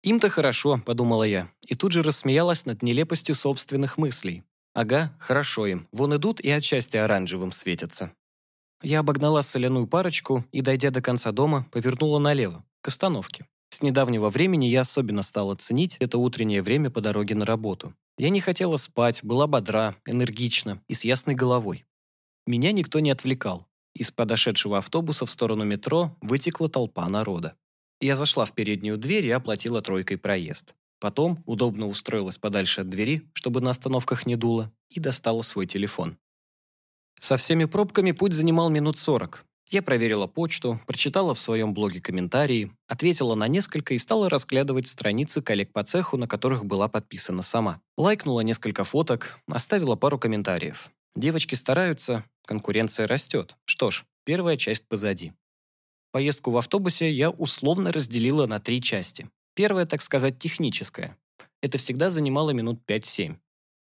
«Им-то 0.03 0.29
хорошо»,— 0.29 0.79
подумала 0.85 1.23
я, 1.23 1.51
и 1.65 1.75
тут 1.75 1.91
же 1.91 2.03
рассмеялась 2.03 2.65
над 2.65 2.83
нелепостью 2.83 3.35
собственных 3.35 3.97
мыслей. 3.97 4.43
«Ага, 4.73 5.13
хорошо 5.19 5.65
им. 5.65 5.87
Вон 5.91 6.15
идут 6.15 6.39
и 6.39 6.49
от 6.51 6.63
счастья 6.63 7.03
оранжевым 7.03 7.51
светятся». 7.51 8.13
Я 8.83 8.99
обогнала 8.99 9.41
соляную 9.41 9.87
парочку 9.87 10.45
и, 10.51 10.61
дойдя 10.61 10.91
до 10.91 11.01
конца 11.01 11.31
дома, 11.31 11.67
повернула 11.71 12.19
налево, 12.19 12.63
к 12.81 12.87
остановке. 12.87 13.47
С 13.69 13.81
недавнего 13.81 14.29
времени 14.29 14.65
я 14.65 14.81
особенно 14.81 15.23
стала 15.23 15.55
ценить 15.55 15.97
это 15.99 16.17
утреннее 16.17 16.61
время 16.61 16.89
по 16.89 17.01
дороге 17.01 17.35
на 17.35 17.45
работу. 17.45 17.93
Я 18.17 18.29
не 18.29 18.39
хотела 18.39 18.77
спать, 18.77 19.23
была 19.23 19.47
бодра, 19.47 19.95
энергична 20.05 20.81
и 20.87 20.93
с 20.93 21.03
ясной 21.03 21.35
головой. 21.35 21.85
Меня 22.45 22.71
никто 22.71 22.99
не 22.99 23.11
отвлекал. 23.11 23.67
Из 23.93 24.11
подошедшего 24.11 24.77
автобуса 24.77 25.25
в 25.25 25.31
сторону 25.31 25.63
метро 25.63 26.15
вытекла 26.21 26.69
толпа 26.69 27.07
народа. 27.09 27.55
Я 27.99 28.15
зашла 28.15 28.45
в 28.45 28.53
переднюю 28.53 28.97
дверь 28.97 29.25
и 29.25 29.31
оплатила 29.31 29.81
тройкой 29.81 30.17
проезд. 30.17 30.75
Потом 30.99 31.43
удобно 31.45 31.87
устроилась 31.87 32.37
подальше 32.37 32.81
от 32.81 32.89
двери, 32.89 33.29
чтобы 33.33 33.61
на 33.61 33.71
остановках 33.71 34.25
не 34.25 34.35
дуло, 34.35 34.71
и 34.89 34.99
достала 34.99 35.41
свой 35.41 35.65
телефон. 35.65 36.17
Со 37.19 37.37
всеми 37.37 37.65
пробками 37.65 38.11
путь 38.11 38.33
занимал 38.33 38.69
минут 38.69 38.97
сорок. 38.97 39.46
Я 39.69 39.81
проверила 39.81 40.27
почту, 40.27 40.79
прочитала 40.87 41.35
в 41.35 41.39
своем 41.39 41.73
блоге 41.73 41.99
комментарии, 41.99 42.71
ответила 42.87 43.35
на 43.35 43.49
несколько 43.49 43.93
и 43.93 43.97
стала 43.97 44.29
разглядывать 44.29 44.87
страницы 44.87 45.41
коллег 45.41 45.73
по 45.73 45.83
цеху, 45.83 46.15
на 46.15 46.25
которых 46.25 46.65
была 46.65 46.87
подписана 46.87 47.41
сама. 47.41 47.81
Лайкнула 47.97 48.41
несколько 48.41 48.85
фоток, 48.85 49.39
оставила 49.47 49.97
пару 49.97 50.17
комментариев. 50.17 50.89
Девочки 51.17 51.55
стараются, 51.55 52.23
конкуренция 52.45 53.07
растет. 53.07 53.57
Что 53.65 53.91
ж, 53.91 54.05
первая 54.23 54.55
часть 54.55 54.87
позади. 54.87 55.33
Поездку 56.11 56.51
в 56.51 56.57
автобусе 56.57 57.11
я 57.11 57.29
условно 57.29 57.91
разделила 57.91 58.45
на 58.45 58.59
три 58.59 58.81
части. 58.81 59.29
Первая, 59.53 59.85
так 59.85 60.01
сказать, 60.01 60.39
техническая. 60.39 61.17
Это 61.61 61.77
всегда 61.77 62.09
занимало 62.09 62.51
минут 62.51 62.79
5-7. 62.87 63.35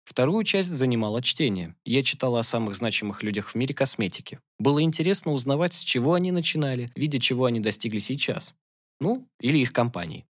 Вторую 0.05 0.45
часть 0.45 0.69
занимало 0.69 1.23
чтение. 1.23 1.75
Я 1.85 2.03
читала 2.03 2.41
о 2.41 2.45
самых 2.45 2.77
значимых 2.77 3.23
людях 3.23 3.51
в 3.51 3.55
мире 3.55 3.75
косметики. 3.75 4.39
Было 4.59 4.83
интересно 4.83 5.33
узнавать, 5.33 5.75
с 5.75 5.81
чего 5.81 6.15
они 6.15 6.31
начинали, 6.31 6.93
видя, 6.95 7.19
чего 7.19 7.47
они 7.47 7.59
достигли 7.61 7.99
сейчас. 7.99 8.55
Ну, 9.01 9.27
или 9.41 9.59
их 9.59 9.73
компании. 9.73 10.27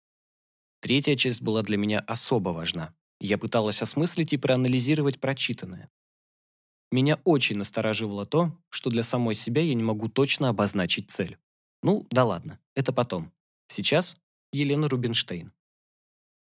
Третья 0.81 1.15
часть 1.15 1.41
была 1.41 1.61
для 1.63 1.77
меня 1.77 1.99
особо 1.99 2.49
важна. 2.49 2.93
Я 3.19 3.37
пыталась 3.37 3.81
осмыслить 3.81 4.33
и 4.33 4.37
проанализировать 4.37 5.19
прочитанное. 5.19 5.89
Меня 6.91 7.19
очень 7.23 7.57
настораживало 7.57 8.25
то, 8.25 8.51
что 8.69 8.89
для 8.89 9.03
самой 9.03 9.35
себя 9.35 9.61
я 9.61 9.73
не 9.73 9.83
могу 9.83 10.09
точно 10.09 10.49
обозначить 10.49 11.09
цель. 11.09 11.37
Ну, 11.81 12.05
да 12.09 12.25
ладно, 12.25 12.59
это 12.75 12.91
потом. 12.91 13.31
Сейчас 13.67 14.17
Елена 14.51 14.89
Рубинштейн. 14.89 15.53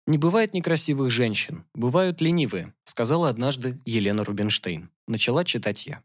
«Не 0.10 0.18
бывает 0.18 0.56
некрасивых 0.56 1.12
женщин, 1.12 1.66
бывают 1.76 2.20
ленивые», 2.20 2.74
сказала 2.84 3.30
однажды 3.30 3.80
Елена 3.86 4.24
Рубинштейн. 4.24 4.90
Начала 5.08 5.44
читать 5.44 5.86
я. 5.86 6.02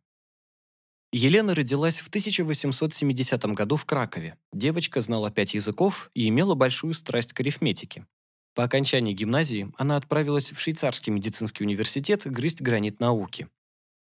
Елена 1.10 1.54
родилась 1.54 2.00
в 2.00 2.08
1870 2.08 3.42
году 3.54 3.76
в 3.76 3.86
Кракове. 3.86 4.36
Девочка 4.52 5.00
знала 5.00 5.30
пять 5.30 5.54
языков 5.54 6.10
и 6.12 6.28
имела 6.28 6.54
большую 6.54 6.92
страсть 6.92 7.32
к 7.32 7.40
арифметике. 7.40 8.06
По 8.54 8.64
окончании 8.64 9.14
гимназии 9.14 9.72
она 9.78 9.96
отправилась 9.96 10.52
в 10.52 10.60
швейцарский 10.60 11.10
медицинский 11.10 11.64
университет 11.64 12.26
грызть 12.26 12.60
гранит 12.60 13.00
науки. 13.00 13.48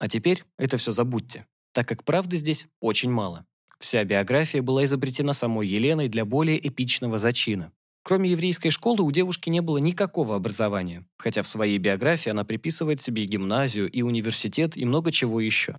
А 0.00 0.08
теперь 0.08 0.42
это 0.58 0.78
все 0.78 0.90
забудьте, 0.90 1.46
так 1.70 1.86
как 1.86 2.02
правды 2.02 2.38
здесь 2.38 2.66
очень 2.80 3.12
мало. 3.12 3.46
Вся 3.78 4.02
биография 4.02 4.62
была 4.62 4.84
изобретена 4.84 5.32
самой 5.32 5.68
Еленой 5.68 6.08
для 6.08 6.24
более 6.24 6.58
эпичного 6.66 7.18
зачина. 7.18 7.70
Кроме 8.04 8.30
еврейской 8.30 8.70
школы 8.70 9.04
у 9.04 9.10
девушки 9.12 9.48
не 9.48 9.60
было 9.60 9.78
никакого 9.78 10.34
образования, 10.34 11.06
хотя 11.18 11.42
в 11.42 11.48
своей 11.48 11.78
биографии 11.78 12.30
она 12.30 12.44
приписывает 12.44 13.00
себе 13.00 13.22
и 13.22 13.26
гимназию, 13.26 13.90
и 13.90 14.02
университет, 14.02 14.76
и 14.76 14.84
много 14.84 15.12
чего 15.12 15.40
еще. 15.40 15.76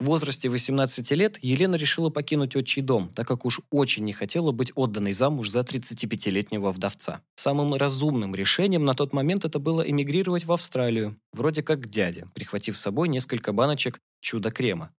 В 0.00 0.06
возрасте 0.06 0.48
18 0.48 1.12
лет 1.12 1.38
Елена 1.42 1.76
решила 1.76 2.10
покинуть 2.10 2.56
отчий 2.56 2.82
дом, 2.82 3.12
так 3.14 3.28
как 3.28 3.44
уж 3.44 3.60
очень 3.70 4.04
не 4.04 4.12
хотела 4.12 4.50
быть 4.50 4.72
отданной 4.74 5.12
замуж 5.12 5.48
за 5.50 5.60
35-летнего 5.60 6.72
вдовца. 6.72 7.22
Самым 7.36 7.74
разумным 7.74 8.34
решением 8.34 8.84
на 8.84 8.94
тот 8.94 9.12
момент 9.12 9.44
это 9.44 9.60
было 9.60 9.80
эмигрировать 9.80 10.44
в 10.44 10.50
Австралию, 10.50 11.16
вроде 11.32 11.62
как 11.62 11.82
к 11.82 11.88
дяде, 11.88 12.26
прихватив 12.34 12.76
с 12.76 12.80
собой 12.80 13.06
несколько 13.06 13.52
баночек 13.52 14.00
чудо-крема. 14.20 14.92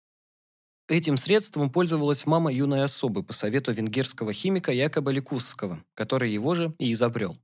Этим 0.89 1.15
средством 1.15 1.69
пользовалась 1.69 2.26
мама 2.26 2.52
юной 2.52 2.84
особы 2.84 3.24
по 3.24 3.32
совету 3.32 3.72
венгерского 3.72 4.34
химика 4.34 4.72
Якоба 4.72 5.12
Ликусского, 5.12 5.84
который 5.93 6.34
его 6.34 6.56
же 6.56 6.76
и 6.78 6.91
изобрел. 6.91 7.38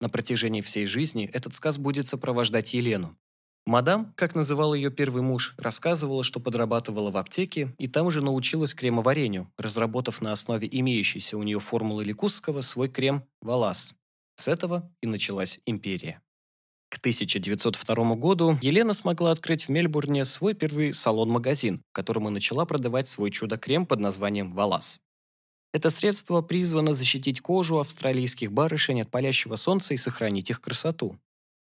На 0.00 0.08
протяжении 0.08 0.62
всей 0.62 0.86
жизни 0.86 1.30
этот 1.32 1.54
сказ 1.54 1.76
будет 1.76 2.06
сопровождать 2.06 2.72
Елену. 2.72 3.16
Мадам, 3.66 4.12
как 4.16 4.34
называл 4.34 4.74
ее 4.74 4.90
первый 4.90 5.22
муж, 5.22 5.54
рассказывала, 5.56 6.24
что 6.24 6.40
подрабатывала 6.40 7.10
в 7.10 7.16
аптеке 7.16 7.74
и 7.78 7.86
там 7.86 8.10
же 8.10 8.20
научилась 8.20 8.74
кремоварению, 8.74 9.52
разработав 9.56 10.20
на 10.20 10.32
основе 10.32 10.66
имеющейся 10.70 11.36
у 11.36 11.42
нее 11.42 11.60
формулы 11.60 12.04
Ликусского 12.04 12.62
свой 12.62 12.88
крем 12.88 13.24
«Валас». 13.40 13.94
С 14.34 14.48
этого 14.48 14.90
и 15.00 15.06
началась 15.06 15.60
империя. 15.66 16.22
К 16.92 16.98
1902 16.98 18.16
году 18.16 18.58
Елена 18.60 18.92
смогла 18.92 19.30
открыть 19.30 19.64
в 19.64 19.70
Мельбурне 19.70 20.26
свой 20.26 20.52
первый 20.52 20.92
салон-магазин, 20.92 21.82
в 21.88 21.92
котором 21.94 22.28
и 22.28 22.30
начала 22.30 22.66
продавать 22.66 23.08
свой 23.08 23.30
чудо-крем 23.30 23.86
под 23.86 24.00
названием 24.00 24.52
«Валас». 24.52 25.00
Это 25.72 25.88
средство 25.88 26.42
призвано 26.42 26.92
защитить 26.92 27.40
кожу 27.40 27.78
австралийских 27.78 28.52
барышень 28.52 29.00
от 29.00 29.10
палящего 29.10 29.56
солнца 29.56 29.94
и 29.94 29.96
сохранить 29.96 30.50
их 30.50 30.60
красоту. 30.60 31.18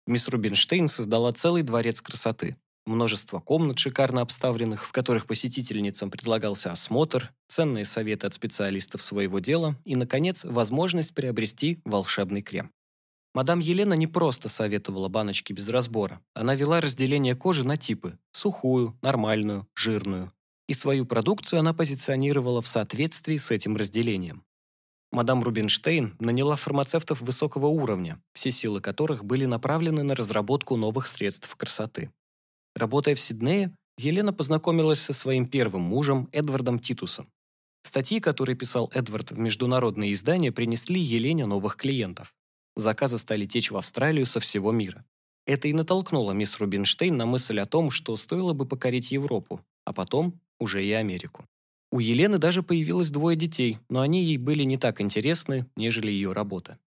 Мисс 0.08 0.26
Рубинштейн 0.26 0.88
создала 0.88 1.32
целый 1.32 1.62
дворец 1.62 2.00
красоты. 2.00 2.56
Множество 2.84 3.38
комнат, 3.38 3.78
шикарно 3.78 4.22
обставленных, 4.22 4.84
в 4.84 4.90
которых 4.90 5.26
посетительницам 5.26 6.10
предлагался 6.10 6.72
осмотр, 6.72 7.32
ценные 7.46 7.84
советы 7.84 8.26
от 8.26 8.34
специалистов 8.34 9.00
своего 9.00 9.38
дела 9.38 9.76
и, 9.84 9.94
наконец, 9.94 10.44
возможность 10.44 11.14
приобрести 11.14 11.78
волшебный 11.84 12.42
крем. 12.42 12.72
Мадам 13.32 13.60
Елена 13.60 13.94
не 13.94 14.08
просто 14.08 14.48
советовала 14.48 15.08
баночки 15.08 15.52
без 15.52 15.68
разбора. 15.68 16.20
Она 16.34 16.56
вела 16.56 16.80
разделение 16.80 17.36
кожи 17.36 17.64
на 17.64 17.76
типы– 17.76 18.18
сухую, 18.32 18.98
нормальную, 19.02 19.68
жирную. 19.76 20.32
И 20.68 20.72
свою 20.72 21.06
продукцию 21.06 21.60
она 21.60 21.72
позиционировала 21.72 22.60
в 22.60 22.66
соответствии 22.66 23.36
с 23.36 23.52
этим 23.52 23.76
разделением. 23.76 24.44
Мадам 25.12 25.42
Рубинштейн 25.42 26.16
наняла 26.20 26.56
фармацевтов 26.56 27.20
высокого 27.20 27.66
уровня, 27.66 28.20
все 28.32 28.50
силы 28.50 28.80
которых 28.80 29.24
были 29.24 29.44
направлены 29.44 30.02
на 30.02 30.14
разработку 30.14 30.76
новых 30.76 31.06
средств 31.06 31.54
красоты. 31.56 32.12
Работая 32.74 33.14
в 33.14 33.20
Сиднее, 33.20 33.72
Елена 33.98 34.32
познакомилась 34.32 35.00
со 35.00 35.12
своим 35.12 35.46
первым 35.46 35.82
мужем 35.82 36.28
Эдвардом 36.32 36.78
Титусом. 36.78 37.28
Статьи, 37.82 38.20
которые 38.20 38.56
писал 38.56 38.90
Эдвард 38.94 39.32
в 39.32 39.38
международные 39.38 40.12
издания, 40.12 40.52
принесли 40.52 41.00
Елене 41.00 41.46
новых 41.46 41.76
клиентов. 41.76 42.34
Заказы 42.80 43.18
стали 43.18 43.46
течь 43.46 43.70
в 43.70 43.76
Австралию 43.76 44.24
со 44.24 44.40
всего 44.40 44.72
мира. 44.72 45.04
Это 45.46 45.68
и 45.68 45.72
натолкнуло 45.72 46.32
мисс 46.32 46.58
Рубинштейн 46.58 47.16
на 47.16 47.26
мысль 47.26 47.60
о 47.60 47.66
том, 47.66 47.90
что 47.90 48.16
стоило 48.16 48.52
бы 48.54 48.66
покорить 48.66 49.12
Европу, 49.12 49.60
а 49.84 49.92
потом 49.92 50.40
уже 50.58 50.84
и 50.84 50.90
Америку. 50.92 51.44
У 51.92 51.98
Елены 51.98 52.38
даже 52.38 52.62
появилось 52.62 53.10
двое 53.10 53.36
детей, 53.36 53.78
но 53.88 54.00
они 54.00 54.24
ей 54.24 54.36
были 54.36 54.62
не 54.62 54.78
так 54.78 55.00
интересны, 55.00 55.66
нежели 55.76 56.10
ее 56.10 56.32
работа. 56.32 56.78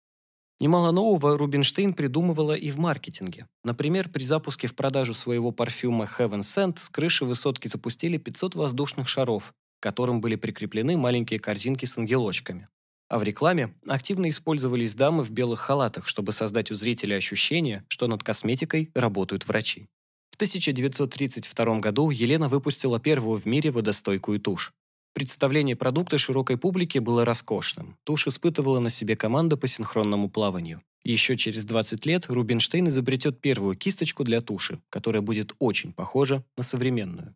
Немало 0.60 0.92
нового 0.92 1.38
Рубинштейн 1.38 1.94
придумывала 1.94 2.54
и 2.54 2.72
в 2.72 2.80
маркетинге. 2.80 3.48
Например, 3.64 4.08
при 4.10 4.24
запуске 4.24 4.68
в 4.68 4.76
продажу 4.76 5.14
своего 5.14 5.52
парфюма 5.52 6.10
Heaven 6.18 6.40
Scent 6.40 6.80
с 6.80 6.90
крыши 6.90 7.26
высотки 7.26 7.68
запустили 7.68 8.18
500 8.18 8.56
воздушных 8.56 9.08
шаров, 9.08 9.54
к 9.80 9.84
которым 9.84 10.22
были 10.22 10.36
прикреплены 10.38 10.96
маленькие 10.96 11.40
корзинки 11.40 11.86
с 11.86 11.98
ангелочками. 11.98 12.70
А 13.14 13.20
в 13.20 13.22
рекламе 13.22 13.76
активно 13.88 14.28
использовались 14.28 14.96
дамы 14.96 15.24
в 15.24 15.30
белых 15.30 15.60
халатах, 15.60 16.08
чтобы 16.08 16.32
создать 16.32 16.72
у 16.72 16.74
зрителя 16.74 17.18
ощущение, 17.18 17.86
что 17.88 18.08
над 18.08 18.24
косметикой 18.24 18.90
работают 18.96 19.48
врачи. 19.48 19.86
В 20.32 20.36
1932 20.38 21.80
году 21.80 22.10
Елена 22.10 22.48
выпустила 22.48 23.00
первую 23.00 23.40
в 23.40 23.46
мире 23.46 23.70
водостойкую 23.70 24.40
тушь. 24.40 24.74
Представление 25.14 25.76
продукта 25.76 26.18
широкой 26.18 26.58
публике 26.58 27.02
было 27.02 27.24
роскошным. 27.24 27.98
Тушь 28.04 28.26
испытывала 28.26 28.80
на 28.80 28.90
себе 28.90 29.16
команда 29.16 29.58
по 29.58 29.68
синхронному 29.68 30.28
плаванию. 30.28 30.82
Еще 31.04 31.38
через 31.38 31.66
20 31.66 32.08
лет 32.08 32.26
Рубинштейн 32.30 32.90
изобретет 32.90 33.40
первую 33.40 33.76
кисточку 33.76 34.24
для 34.24 34.42
туши, 34.42 34.82
которая 34.90 35.22
будет 35.22 35.54
очень 35.60 35.94
похожа 35.94 36.44
на 36.58 36.64
современную. 36.64 37.36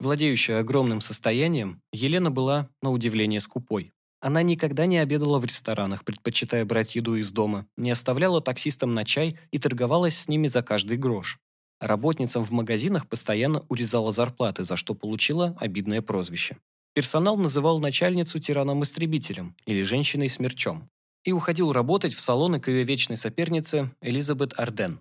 Владеющая 0.00 0.60
огромным 0.60 1.02
состоянием, 1.02 1.82
Елена 1.92 2.30
была, 2.30 2.70
на 2.80 2.90
удивление, 2.90 3.40
скупой. 3.40 3.93
Она 4.24 4.42
никогда 4.42 4.86
не 4.86 4.96
обедала 4.96 5.38
в 5.38 5.44
ресторанах, 5.44 6.02
предпочитая 6.02 6.64
брать 6.64 6.96
еду 6.96 7.14
из 7.14 7.30
дома, 7.30 7.66
не 7.76 7.90
оставляла 7.90 8.40
таксистам 8.40 8.94
на 8.94 9.04
чай 9.04 9.38
и 9.50 9.58
торговалась 9.58 10.16
с 10.16 10.28
ними 10.28 10.46
за 10.46 10.62
каждый 10.62 10.96
грош. 10.96 11.38
Работницам 11.78 12.42
в 12.42 12.50
магазинах 12.50 13.06
постоянно 13.06 13.66
урезала 13.68 14.12
зарплаты, 14.12 14.62
за 14.62 14.76
что 14.76 14.94
получила 14.94 15.54
обидное 15.60 16.00
прозвище. 16.00 16.56
Персонал 16.94 17.36
называл 17.36 17.80
начальницу 17.80 18.38
тираном-истребителем 18.38 19.54
или 19.66 19.82
женщиной-смерчом. 19.82 20.88
и 21.24 21.32
уходил 21.32 21.72
работать 21.72 22.14
в 22.14 22.20
салоны 22.20 22.60
к 22.60 22.68
ее 22.68 22.84
вечной 22.84 23.18
сопернице 23.18 23.90
Элизабет 24.00 24.58
Арден. 24.58 25.00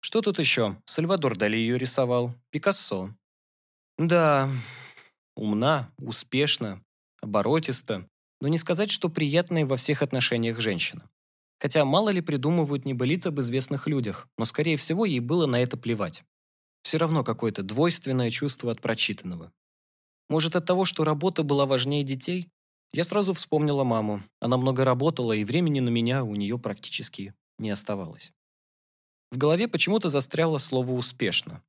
Что 0.00 0.22
тут 0.22 0.38
еще? 0.38 0.80
Сальвадор 0.86 1.36
Дали 1.36 1.56
ее 1.56 1.76
рисовал, 1.76 2.34
Пикассо. 2.50 3.10
Да, 3.98 4.48
умна, 5.36 5.90
успешна, 5.98 6.82
оборотиста, 7.20 8.08
но 8.44 8.48
не 8.48 8.58
сказать, 8.58 8.90
что 8.90 9.08
приятная 9.08 9.64
во 9.64 9.78
всех 9.78 10.02
отношениях 10.02 10.60
женщина. 10.60 11.08
Хотя 11.58 11.82
мало 11.86 12.10
ли 12.10 12.20
придумывают 12.20 12.84
небылиц 12.84 13.24
об 13.24 13.40
известных 13.40 13.86
людях, 13.86 14.28
но, 14.36 14.44
скорее 14.44 14.76
всего, 14.76 15.06
ей 15.06 15.20
было 15.20 15.46
на 15.46 15.62
это 15.62 15.78
плевать. 15.78 16.24
Все 16.82 16.98
равно 16.98 17.24
какое-то 17.24 17.62
двойственное 17.62 18.30
чувство 18.30 18.70
от 18.70 18.82
прочитанного. 18.82 19.50
Может, 20.28 20.56
от 20.56 20.66
того, 20.66 20.84
что 20.84 21.04
работа 21.04 21.42
была 21.42 21.64
важнее 21.64 22.04
детей? 22.04 22.50
Я 22.92 23.04
сразу 23.04 23.32
вспомнила 23.32 23.82
маму. 23.82 24.22
Она 24.40 24.58
много 24.58 24.84
работала, 24.84 25.32
и 25.32 25.42
времени 25.42 25.80
на 25.80 25.88
меня 25.88 26.22
у 26.22 26.34
нее 26.34 26.58
практически 26.58 27.32
не 27.58 27.70
оставалось. 27.70 28.30
В 29.32 29.38
голове 29.38 29.68
почему-то 29.68 30.10
застряло 30.10 30.58
слово 30.58 30.92
«успешно». 30.92 31.62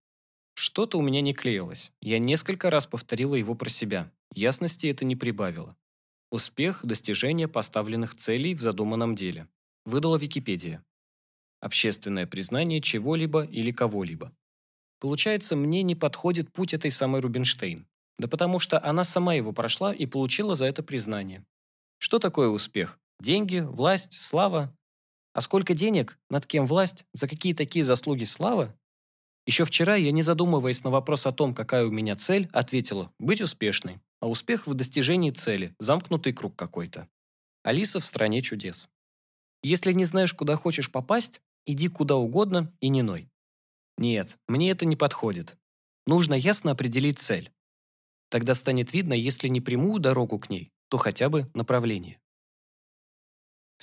Что-то 0.55 0.97
у 0.97 1.01
меня 1.01 1.21
не 1.21 1.31
клеилось. 1.31 1.93
Я 2.01 2.19
несколько 2.19 2.69
раз 2.69 2.85
повторила 2.85 3.35
его 3.35 3.55
про 3.55 3.69
себя. 3.69 4.11
Ясности 4.33 4.87
это 4.87 5.05
не 5.05 5.15
прибавило. 5.15 5.77
Успех– 6.35 6.81
достижение 6.83 7.47
поставленных 7.47 8.13
целей 8.13 8.55
в 8.55 8.59
задуманном 8.59 9.15
деле. 9.15 9.47
Выдала 9.85 10.17
Википедия. 10.17 10.83
Общественное 11.61 12.27
признание 12.27 12.81
чего-либо 12.81 13.45
или 13.45 13.71
кого-либо. 13.71 14.35
Получается, 14.99 15.55
мне 15.55 15.81
не 15.81 15.95
подходит 15.95 16.51
путь 16.51 16.73
этой 16.73 16.91
самой 16.91 17.21
Рубинштейн. 17.21 17.87
Да 18.19 18.27
потому 18.27 18.59
что 18.59 18.83
она 18.83 19.05
сама 19.05 19.33
его 19.33 19.53
прошла 19.53 19.93
и 19.93 20.05
получила 20.05 20.55
за 20.55 20.65
это 20.65 20.83
признание. 20.83 21.45
Что 21.99 22.19
такое 22.19 22.49
успех? 22.49 22.99
Деньги, 23.21 23.59
власть, 23.59 24.19
слава? 24.19 24.75
А 25.31 25.39
сколько 25.39 25.73
денег, 25.73 26.19
над 26.29 26.45
кем 26.45 26.67
власть, 26.67 27.05
за 27.13 27.29
какие 27.29 27.53
такие 27.53 27.85
заслуги 27.85 28.25
слава? 28.25 28.77
Еще 29.45 29.63
вчера 29.63 29.95
я, 29.95 30.11
не 30.11 30.23
задумываясь 30.23 30.83
на 30.83 30.89
вопрос 30.89 31.27
о 31.27 31.31
том, 31.31 31.53
какая 31.53 31.85
у 31.85 31.91
меня 31.91 32.15
цель, 32.15 32.49
ответила 32.51 33.11
«быть 33.19 33.41
успешной». 33.41 33.99
А 34.21 34.27
успех 34.27 34.65
в 34.65 34.73
достижении 34.73 35.29
цели, 35.29 35.75
замкнутый 35.79 36.33
круг 36.33 36.55
какой-то. 36.55 37.07
Алиса 37.63 37.99
в 37.99 38.05
стране 38.05 38.41
чудес. 38.41 38.89
Если 39.61 39.91
не 39.91 40.05
знаешь, 40.05 40.33
куда 40.33 40.55
хочешь 40.55 40.91
попасть, 40.91 41.41
иди 41.65 41.89
куда 41.89 42.15
угодно 42.15 42.73
и 42.79 42.89
не 42.89 43.03
ной. 43.03 43.29
Нет, 43.97 44.37
мне 44.47 44.71
это 44.71 44.85
не 44.85 44.95
подходит. 44.95 45.57
Нужно 46.07 46.33
ясно 46.33 46.71
определить 46.71 47.19
цель. 47.19 47.51
Тогда 48.29 48.55
станет 48.55 48.93
видно, 48.93 49.13
если 49.13 49.47
не 49.47 49.61
прямую 49.61 49.99
дорогу 49.99 50.39
к 50.39 50.49
ней, 50.49 50.71
то 50.89 50.97
хотя 50.97 51.29
бы 51.29 51.49
направление. 51.53 52.19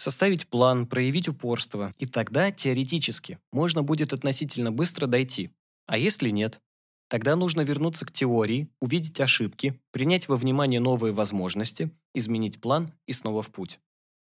Составить 0.02 0.48
план, 0.48 0.88
проявить 0.88 1.28
упорство, 1.28 1.92
и 1.96 2.06
тогда, 2.06 2.50
теоретически, 2.50 3.38
можно 3.52 3.84
будет 3.84 4.12
относительно 4.12 4.72
быстро 4.72 5.06
дойти. 5.06 5.52
А 5.86 5.96
если 5.96 6.30
нет? 6.30 6.60
Тогда 7.08 7.36
нужно 7.36 7.60
вернуться 7.60 8.04
к 8.04 8.10
теории, 8.10 8.68
увидеть 8.80 9.20
ошибки, 9.20 9.80
принять 9.92 10.26
во 10.26 10.36
внимание 10.36 10.80
новые 10.80 11.12
возможности, 11.12 11.92
изменить 12.14 12.60
план 12.60 12.92
и 13.06 13.12
снова 13.12 13.42
в 13.42 13.52
путь. 13.52 13.78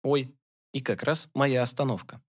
Ой, 0.04 0.32
и 0.72 0.80
как 0.80 1.02
раз 1.02 1.28
моя 1.34 1.62
остановка. 1.62 2.22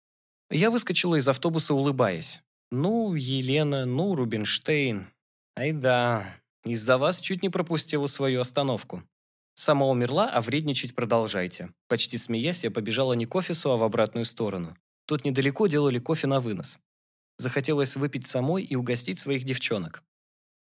Я 0.50 0.71
выскочила 0.71 1.13
из 1.13 1.28
автобуса, 1.28 1.76
улыбаясь. 1.76 2.41
Ну, 2.71 3.13
Елена, 3.13 3.86
ну, 3.86 4.15
Рубинштейн. 4.15 5.10
Ай 5.56 5.73
да, 5.73 6.26
из-за 6.65 6.97
вас 6.97 7.21
чуть 7.21 7.43
не 7.43 7.50
пропустила 7.50 8.08
свою 8.08 8.41
остановку. 8.41 9.04
Сама 9.60 9.88
умерла, 9.88 10.30
а 10.30 10.39
вредничать 10.39 10.93
продолжайте. 10.93 11.72
Почти 11.88 12.20
смеясь, 12.20 12.63
я 12.63 12.70
побежала 12.70 13.13
не 13.13 13.26
к 13.26 13.34
офису, 13.34 13.72
а 13.72 13.78
в 13.78 13.82
обратную 13.82 14.24
сторону. 14.24 14.78
Тут 15.08 15.26
недалеко 15.26 15.65
делали 15.65 15.98
кофе 15.98 16.28
на 16.28 16.39
вынос. 16.39 16.78
Захотелось 17.39 17.96
выпить 17.96 18.28
самой 18.28 18.63
и 18.63 18.76
угостить 18.76 19.17
своих 19.17 19.46
девчонок. 19.46 20.04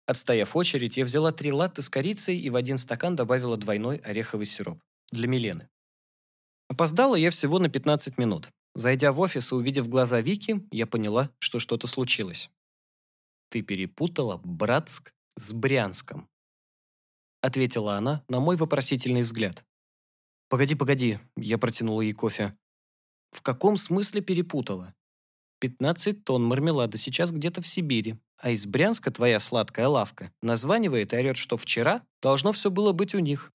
Отстояв 0.06 0.56
очередь, 0.56 0.96
я 0.96 1.04
взяла 1.04 1.30
три 1.30 1.52
латте 1.52 1.82
с 1.82 1.88
корицей 1.88 2.36
и 2.36 2.50
в 2.50 2.56
один 2.56 2.78
стакан 2.78 3.14
добавила 3.14 3.56
двойной 3.56 3.98
ореховый 3.98 4.46
сироп. 4.46 4.80
Для 5.12 5.28
Милены. 5.28 5.68
Опоздала 6.68 7.14
я 7.14 7.30
всего 7.30 7.60
на 7.60 7.68
15 7.68 8.18
минут. 8.18 8.48
Зайдя 8.74 9.12
в 9.12 9.20
офис 9.20 9.52
и 9.52 9.54
увидев 9.54 9.88
глаза 9.88 10.20
Вики, 10.20 10.66
я 10.72 10.88
поняла, 10.88 11.30
что 11.38 11.60
что-то 11.60 11.86
случилось. 11.86 12.50
«Ты 13.50 13.62
перепутала 13.62 14.40
Братск 14.42 15.12
с 15.36 15.52
Брянском»,— 15.52 16.28
ответила 17.40 17.96
она 17.96 18.24
на 18.28 18.40
мой 18.40 18.56
вопросительный 18.56 19.22
взгляд. 19.22 19.64
«Погоди, 20.48 20.74
погоди»,— 20.74 21.18
я 21.36 21.58
протянула 21.58 22.02
ей 22.02 22.12
кофе. 22.12 22.56
«В 23.30 23.42
каком 23.42 23.76
смысле 23.76 24.20
перепутала? 24.20 24.94
15 25.60 26.24
тонн 26.24 26.44
мармелада 26.44 26.96
сейчас 26.96 27.30
где-то 27.32 27.62
в 27.62 27.66
Сибири, 27.66 28.16
а 28.38 28.50
из 28.50 28.66
Брянска 28.66 29.10
твоя 29.10 29.38
сладкая 29.38 29.88
лавка 29.88 30.32
названивает 30.42 31.12
и 31.12 31.16
орет, 31.16 31.36
что 31.36 31.56
вчера 31.56 32.02
должно 32.20 32.52
все 32.52 32.70
было 32.70 32.92
быть 32.92 33.14
у 33.14 33.18
них». 33.18 33.52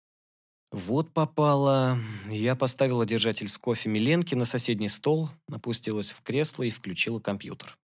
Вот 0.72 1.12
попало. 1.12 1.98
Я 2.30 2.56
поставила 2.56 3.06
держатель 3.06 3.48
с 3.48 3.58
кофе 3.58 3.90
Миленки 3.90 4.36
на 4.36 4.46
соседний 4.46 4.90
стол, 4.90 5.30
опустилась 5.50 6.12
в 6.12 6.22
кресло 6.22 6.64
и 6.64 6.70
включила 6.70 7.20
компьютер. 7.20 7.78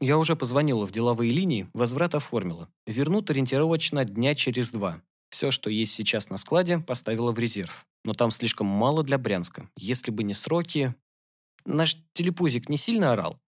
Я 0.00 0.18
уже 0.18 0.36
позвонила 0.36 0.86
в 0.86 0.90
деловые 0.90 1.32
линии, 1.32 1.68
возврат 1.72 2.14
оформила. 2.14 2.68
Вернут 2.86 3.30
ориентировочно 3.30 4.04
дня 4.04 4.34
через 4.34 4.70
два. 4.70 5.02
Все, 5.34 5.50
что 5.50 5.68
есть 5.68 5.92
сейчас 5.92 6.30
на 6.30 6.36
складе, 6.36 6.78
поставила 6.78 7.32
в 7.32 7.40
резерв. 7.40 7.88
Но 8.04 8.14
там 8.14 8.30
слишком 8.30 8.68
мало 8.68 9.02
для 9.02 9.18
Брянска. 9.18 9.68
Если 9.76 10.12
бы 10.12 10.22
не 10.22 10.32
сроки... 10.32 10.94
Наш 11.66 11.96
телепузик 12.12 12.68
не 12.68 12.76
сильно 12.76 13.10
орал? 13.10 13.40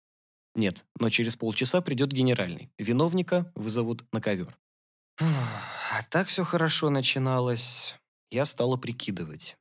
Нет, 0.53 0.83
но 0.99 1.09
через 1.09 1.37
полчаса 1.37 1.79
придет 1.79 2.11
генеральный. 2.11 2.69
Виновника 2.77 3.49
вызовут 3.55 4.03
на 4.11 4.19
ковер. 4.19 4.57
А 5.17 6.03
так 6.09 6.27
все 6.27 6.43
хорошо 6.43 6.89
начиналось. 6.89 7.95
Я 8.31 8.43
стала 8.43 8.75
прикидывать. 8.75 9.55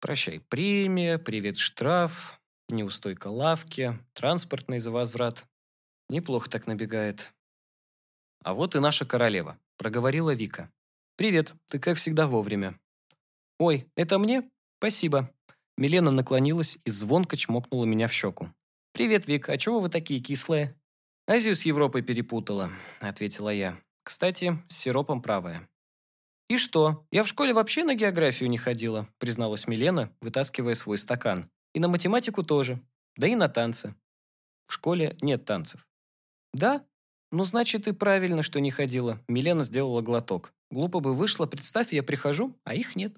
Прощай, 0.00 0.38
премия, 0.38 1.16
привет, 1.18 1.56
штраф, 1.56 2.38
неустойка 2.68 3.28
лавки, 3.28 3.98
транспортный 4.12 4.80
за 4.80 4.90
возврат. 4.90 5.46
Неплохо 6.10 6.50
так 6.50 6.66
набегает. 6.66 7.32
А 8.42 8.52
вот 8.52 8.76
и 8.76 8.80
наша 8.80 9.06
королева.— 9.06 9.58
проговорила 9.76 10.34
Вика. 10.34 10.70
«Привет, 11.16 11.54
ты 11.68 11.78
как 11.78 11.96
всегда 11.96 12.26
вовремя». 12.26 12.78
«Ой, 13.58 13.86
это 13.96 14.18
мне? 14.18 14.50
Спасибо». 14.78 15.32
Милена 15.76 16.10
наклонилась 16.10 16.78
и 16.84 16.90
звонко 16.90 17.36
чмокнула 17.36 17.84
меня 17.84 18.08
в 18.08 18.12
щеку. 18.12 18.48
«Привет, 18.92 19.26
Вик, 19.26 19.48
а 19.48 19.56
чего 19.56 19.80
вы 19.80 19.88
такие 19.88 20.20
кислые?» 20.20 20.74
«Азию 21.26 21.56
с 21.56 21.62
Европой 21.62 22.02
перепутала»,— 22.02 22.70
ответила 23.00 23.48
я. 23.48 23.76
«Кстати, 24.02 24.62
с 24.68 24.76
сиропом 24.76 25.22
правая». 25.22 25.68
«И 26.48 26.58
что? 26.58 27.06
Я 27.10 27.22
в 27.24 27.28
школе 27.28 27.54
вообще 27.54 27.84
на 27.84 27.94
географию 27.94 28.50
не 28.50 28.58
ходила»,— 28.58 29.08
призналась 29.18 29.66
Милена, 29.66 30.12
вытаскивая 30.20 30.74
свой 30.74 30.98
стакан. 30.98 31.50
«И 31.72 31.80
на 31.80 31.88
математику 31.88 32.42
тоже. 32.42 32.80
Да 33.16 33.26
и 33.26 33.34
на 33.34 33.48
танцы». 33.48 33.94
«В 34.66 34.74
школе 34.74 35.16
нет 35.22 35.44
танцев». 35.44 35.88
«Да? 36.52 36.84
«Ну, 37.34 37.44
значит, 37.44 37.88
и 37.88 37.92
правильно, 37.92 38.44
что 38.44 38.60
не 38.60 38.70
ходила». 38.70 39.20
Милена 39.26 39.64
сделала 39.64 40.02
глоток. 40.02 40.54
«Глупо 40.70 41.00
бы 41.00 41.14
вышло, 41.14 41.46
представь, 41.46 41.92
я 41.92 42.04
прихожу, 42.04 42.56
а 42.62 42.76
их 42.76 42.94
нет». 42.94 43.16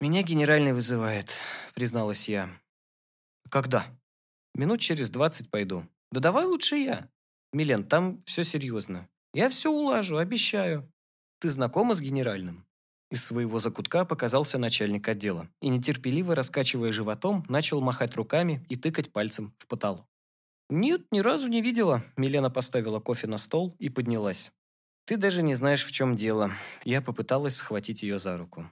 «Меня 0.00 0.24
генеральный 0.24 0.72
вызывает»,— 0.72 1.36
призналась 1.76 2.28
я. 2.28 2.50
«Когда?» 3.48 3.86
«Минут 4.56 4.80
через 4.80 5.08
двадцать 5.08 5.50
пойду». 5.50 5.84
«Да 6.10 6.18
давай 6.18 6.46
лучше 6.46 6.74
я». 6.78 7.08
«Милен, 7.52 7.84
там 7.84 8.24
все 8.24 8.42
серьезно. 8.42 9.08
Я 9.34 9.48
все 9.50 9.70
улажу, 9.70 10.16
обещаю». 10.16 10.90
«Ты 11.38 11.48
знакома 11.50 11.94
с 11.94 12.00
генеральным?» 12.00 12.66
Из 13.12 13.24
своего 13.24 13.60
закутка 13.60 14.04
показался 14.04 14.58
начальник 14.58 15.06
отдела 15.06 15.48
и, 15.60 15.68
нетерпеливо 15.68 16.34
раскачивая 16.34 16.90
животом, 16.90 17.44
начал 17.48 17.80
махать 17.80 18.16
руками 18.16 18.66
и 18.68 18.74
тыкать 18.74 19.12
пальцем 19.12 19.54
в 19.58 19.68
потолок. 19.68 20.11
«Нет, 20.74 21.02
ни 21.10 21.20
разу 21.20 21.48
не 21.48 21.60
видела». 21.60 22.02
Милена 22.16 22.48
поставила 22.48 22.98
кофе 22.98 23.26
на 23.26 23.36
стол 23.36 23.76
и 23.78 23.90
поднялась. 23.90 24.50
«Ты 25.04 25.18
даже 25.18 25.42
не 25.42 25.54
знаешь, 25.54 25.84
в 25.84 25.92
чем 25.92 26.16
дело». 26.16 26.50
Я 26.82 27.02
попыталась 27.02 27.56
схватить 27.56 28.02
ее 28.02 28.18
за 28.18 28.38
руку. 28.38 28.64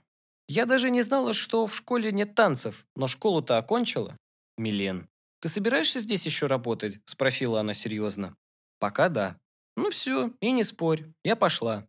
«Я 0.47 0.65
даже 0.65 0.89
не 0.89 1.03
знала, 1.03 1.33
что 1.33 1.67
в 1.67 1.75
школе 1.75 2.11
нет 2.11 2.33
танцев, 2.33 2.87
но 2.95 3.07
школу-то 3.07 3.59
окончила». 3.59 4.17
«Милен, 4.57 5.09
ты 5.41 5.47
собираешься 5.47 5.99
здесь 5.99 6.25
еще 6.25 6.47
работать?»– 6.47 6.99
спросила 7.05 7.59
она 7.59 7.75
серьезно. 7.75 8.35
«Пока 8.79 9.07
да». 9.07 9.37
«Ну 9.77 9.91
все, 9.91 10.33
и 10.39 10.49
не 10.49 10.63
спорь, 10.63 11.05
я 11.23 11.35
пошла». 11.35 11.87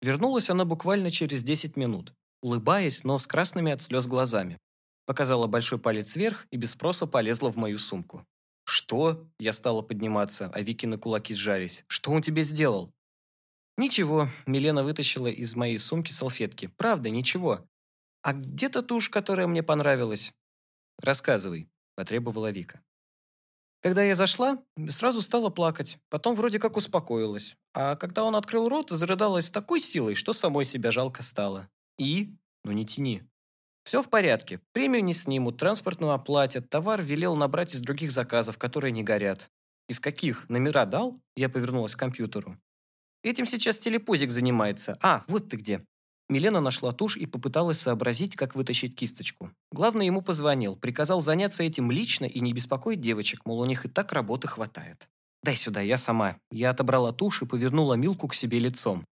Вернулась 0.00 0.50
она 0.50 0.64
буквально 0.64 1.12
через 1.12 1.44
10 1.44 1.76
минут, 1.76 2.14
улыбаясь, 2.42 3.04
но 3.04 3.16
с 3.16 3.28
красными 3.28 3.70
от 3.70 3.80
слез 3.80 4.08
глазами. 4.08 4.58
Показала 5.06 5.46
большой 5.46 5.78
палец 5.78 6.16
вверх 6.16 6.48
и 6.50 6.56
без 6.56 6.72
спроса 6.72 7.06
полезла 7.06 7.52
в 7.52 7.56
мою 7.56 7.78
сумку. 7.78 8.26
«Что?»– 8.64 9.26
я 9.38 9.52
стала 9.52 9.82
подниматься, 9.82 10.50
а 10.54 10.60
Вики 10.60 10.86
на 10.86 10.98
кулаки 10.98 11.34
сжались. 11.34 11.84
«Что 11.88 12.12
он 12.12 12.22
тебе 12.22 12.44
сделал?» 12.44 12.92
«Ничего»,– 13.76 14.28
Милена 14.46 14.82
вытащила 14.82 15.28
из 15.28 15.56
моей 15.56 15.78
сумки 15.78 16.12
салфетки. 16.12 16.68
«Правда, 16.76 17.10
ничего. 17.10 17.66
А 18.22 18.32
где 18.32 18.68
та 18.68 18.82
тушь, 18.82 19.08
которая 19.08 19.46
мне 19.46 19.62
понравилась?» 19.62 20.32
рассказывай»,– 21.02 21.68
потребовала 21.96 22.50
Вика. 22.50 22.82
Когда 23.82 24.04
я 24.04 24.14
зашла, 24.14 24.62
сразу 24.90 25.22
стала 25.22 25.50
плакать, 25.50 25.98
потом 26.08 26.36
вроде 26.36 26.60
как 26.60 26.76
успокоилась. 26.76 27.56
А 27.74 27.96
когда 27.96 28.22
он 28.22 28.36
открыл 28.36 28.68
рот, 28.68 28.90
зарыдалась 28.90 29.46
с 29.46 29.50
такой 29.50 29.80
силой, 29.80 30.14
что 30.14 30.32
самой 30.32 30.64
себя 30.64 30.92
жалко 30.92 31.22
стало. 31.22 31.68
И? 31.98 32.32
Ну 32.64 32.70
не 32.72 32.86
тяни. 32.86 33.24
Все 33.84 34.02
в 34.02 34.08
порядке. 34.08 34.60
Премию 34.72 35.02
не 35.04 35.14
снимут, 35.14 35.58
транспортную 35.58 36.12
оплатят, 36.12 36.70
товар 36.70 37.02
велел 37.02 37.36
набрать 37.36 37.74
из 37.74 37.80
других 37.80 38.12
заказов, 38.12 38.58
которые 38.58 38.92
не 38.92 39.02
горят. 39.02 39.50
Из 39.88 39.98
каких? 40.00 40.48
Номера 40.48 40.86
дал? 40.86 41.20
Я 41.36 41.48
повернулась 41.48 41.94
к 41.94 41.98
компьютеру. 41.98 42.56
Этим 43.22 43.46
сейчас 43.46 43.78
телепузик 43.78 44.30
занимается. 44.30 44.98
А, 45.00 45.24
вот 45.28 45.48
ты 45.48 45.56
где. 45.56 45.84
Милена 46.28 46.60
нашла 46.60 46.92
тушь 46.92 47.16
и 47.16 47.26
попыталась 47.26 47.80
сообразить, 47.80 48.36
как 48.36 48.54
вытащить 48.54 48.96
кисточку. 48.96 49.50
Главное, 49.70 50.06
ему 50.06 50.22
позвонил, 50.22 50.76
приказал 50.76 51.20
заняться 51.20 51.62
этим 51.62 51.90
лично 51.90 52.24
и 52.24 52.40
не 52.40 52.52
беспокоить 52.52 53.00
девочек, 53.00 53.44
мол, 53.44 53.60
у 53.60 53.66
них 53.66 53.84
и 53.84 53.88
так 53.88 54.12
работы 54.12 54.48
хватает. 54.48 55.08
«Дай 55.42 55.56
сюда, 55.56 55.80
я 55.80 55.96
сама». 55.96 56.36
Я 56.50 56.70
отобрала 56.70 57.12
тушь 57.12 57.42
и 57.42 57.46
повернула 57.46 57.94
Милку 57.94 58.28
к 58.28 58.34
себе 58.34 58.60
лицом. 58.60 59.04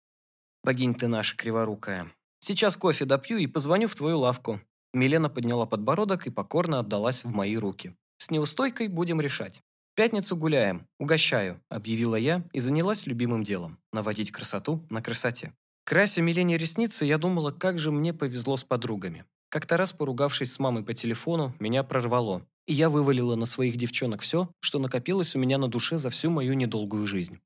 «Богинь 0.62 0.94
ты 0.94 1.08
наша 1.08 1.36
криворукая. 1.36 2.06
Сейчас 2.40 2.76
кофе 2.76 3.04
допью 3.04 3.38
и 3.38 3.46
позвоню 3.46 3.86
в 3.88 3.94
твою 3.94 4.18
лавку». 4.18 4.60
Милена 4.92 5.28
подняла 5.28 5.66
подбородок 5.66 6.26
и 6.26 6.30
покорно 6.30 6.80
отдалась 6.80 7.24
в 7.24 7.30
мои 7.30 7.56
руки. 7.56 7.94
«С 8.18 8.30
неустойкой 8.30 8.88
будем 8.88 9.20
решать». 9.20 9.62
пятницу 9.94 10.34
гуляем, 10.36 10.86
угощаю»,– 10.98 11.60
объявила 11.68 12.16
я 12.16 12.42
и 12.52 12.60
занялась 12.60 13.06
любимым 13.06 13.44
делом– 13.44 13.78
наводить 13.92 14.30
красоту 14.30 14.84
на 14.88 15.02
красоте. 15.02 15.52
Крася 15.84 16.22
Милене 16.22 16.56
ресницы, 16.56 17.04
я 17.04 17.18
думала, 17.18 17.50
как 17.50 17.78
же 17.78 17.90
мне 17.90 18.14
повезло 18.14 18.56
с 18.56 18.64
подругами. 18.64 19.24
Как-то 19.50 19.76
раз, 19.76 19.92
поругавшись 19.92 20.52
с 20.52 20.58
мамой 20.58 20.84
по 20.84 20.94
телефону, 20.94 21.54
меня 21.58 21.82
прорвало, 21.82 22.46
и 22.66 22.72
я 22.72 22.88
вывалила 22.88 23.34
на 23.34 23.46
своих 23.46 23.76
девчонок 23.76 24.22
все, 24.22 24.48
что 24.60 24.78
накопилось 24.78 25.34
у 25.34 25.38
меня 25.38 25.58
на 25.58 25.68
душе 25.68 25.98
за 25.98 26.08
всю 26.08 26.30
мою 26.30 26.54
недолгую 26.54 27.04
жизнь. 27.06 27.40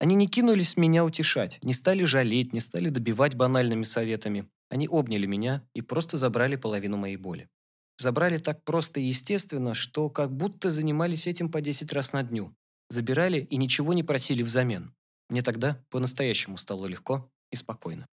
Они 0.00 0.14
не 0.14 0.28
кинулись 0.28 0.76
меня 0.76 1.04
утешать, 1.04 1.58
не 1.62 1.72
стали 1.72 2.04
жалеть, 2.04 2.52
не 2.52 2.60
стали 2.60 2.88
добивать 2.88 3.34
банальными 3.34 3.82
советами. 3.82 4.48
Они 4.68 4.86
обняли 4.86 5.26
меня 5.26 5.66
и 5.74 5.80
просто 5.80 6.16
забрали 6.16 6.56
половину 6.56 6.96
моей 6.96 7.16
боли. 7.16 7.48
Забрали 7.98 8.38
так 8.38 8.62
просто 8.62 9.00
и 9.00 9.04
естественно, 9.04 9.74
что 9.74 10.08
как 10.08 10.32
будто 10.32 10.70
занимались 10.70 11.26
этим 11.26 11.50
по 11.50 11.60
10 11.60 11.92
раз 11.92 12.12
на 12.12 12.22
дню. 12.22 12.54
Забирали 12.88 13.40
и 13.40 13.56
ничего 13.56 13.92
не 13.92 14.04
просили 14.04 14.42
взамен. 14.42 14.94
Мне 15.28 15.42
тогда 15.42 15.82
по-настоящему 15.90 16.58
стало 16.58 16.86
легко 16.86 17.28
и 17.50 17.56
спокойно. 17.56 18.06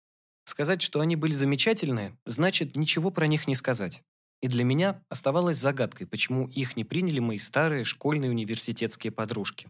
Сказать, 0.45 0.81
что 0.81 1.01
они 1.01 1.17
были 1.17 1.33
замечательные, 1.33 2.17
значит 2.25 2.77
ничего 2.77 3.11
про 3.11 3.27
них 3.27 3.45
не 3.47 3.55
сказать. 3.55 4.01
И 4.41 4.47
для 4.47 4.63
меня 4.63 5.03
оставалось 5.09 5.57
загадкой, 5.57 6.07
почему 6.07 6.47
их 6.47 6.75
не 6.75 6.83
приняли 6.83 7.19
мои 7.19 7.37
старые 7.37 7.83
школьные 7.83 8.31
университетские 8.31 9.11
подружки. 9.11 9.69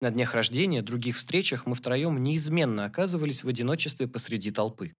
На 0.00 0.10
днях 0.10 0.34
рождения, 0.34 0.80
других 0.80 1.16
встречах 1.16 1.66
мы 1.66 1.74
втроем 1.74 2.22
неизменно 2.22 2.86
оказывались 2.86 3.44
в 3.44 3.48
одиночестве 3.48 4.08
посреди 4.08 4.50
толпы. 4.50 4.94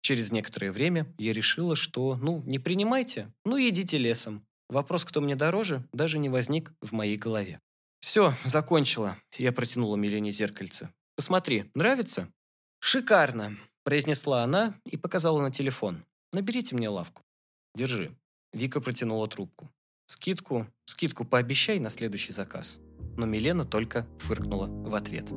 Через 0.00 0.32
некоторое 0.32 0.72
время 0.72 1.06
я 1.18 1.32
решила, 1.32 1.76
что, 1.76 2.16
ну, 2.16 2.42
не 2.46 2.58
принимайте, 2.58 3.32
ну, 3.44 3.58
идите 3.58 3.98
лесом. 3.98 4.44
Вопрос, 4.70 5.04
кто 5.04 5.20
мне 5.20 5.36
дороже, 5.36 5.86
даже 5.92 6.18
не 6.18 6.30
возник 6.30 6.72
в 6.80 6.92
моей 6.92 7.18
голове. 7.18 7.60
«Все, 8.00 8.34
закончила»,– 8.44 9.16
я 9.38 9.52
протянула 9.52 9.96
Милене 9.96 10.30
зеркальце. 10.30 10.92
«Посмотри, 11.14 11.70
нравится?» 11.74 12.32
«Шикарно!»– 12.80 13.56
произнесла 13.84 14.42
она 14.42 14.74
и 14.84 14.96
показала 14.96 15.40
на 15.40 15.52
телефон. 15.52 16.04
«Наберите 16.32 16.74
мне 16.74 16.88
лавку». 16.88 17.22
«Держи». 17.76 18.16
Вика 18.52 18.80
протянула 18.80 19.28
трубку. 19.28 19.70
«Скидку, 20.06 20.66
скидку 20.86 21.24
пообещай 21.24 21.78
на 21.78 21.90
следующий 21.90 22.32
заказ». 22.32 22.80
Но 23.16 23.26
Милена 23.26 23.64
только 23.64 24.06
фыркнула 24.18 24.66
в 24.66 24.94
ответ. 24.94 25.30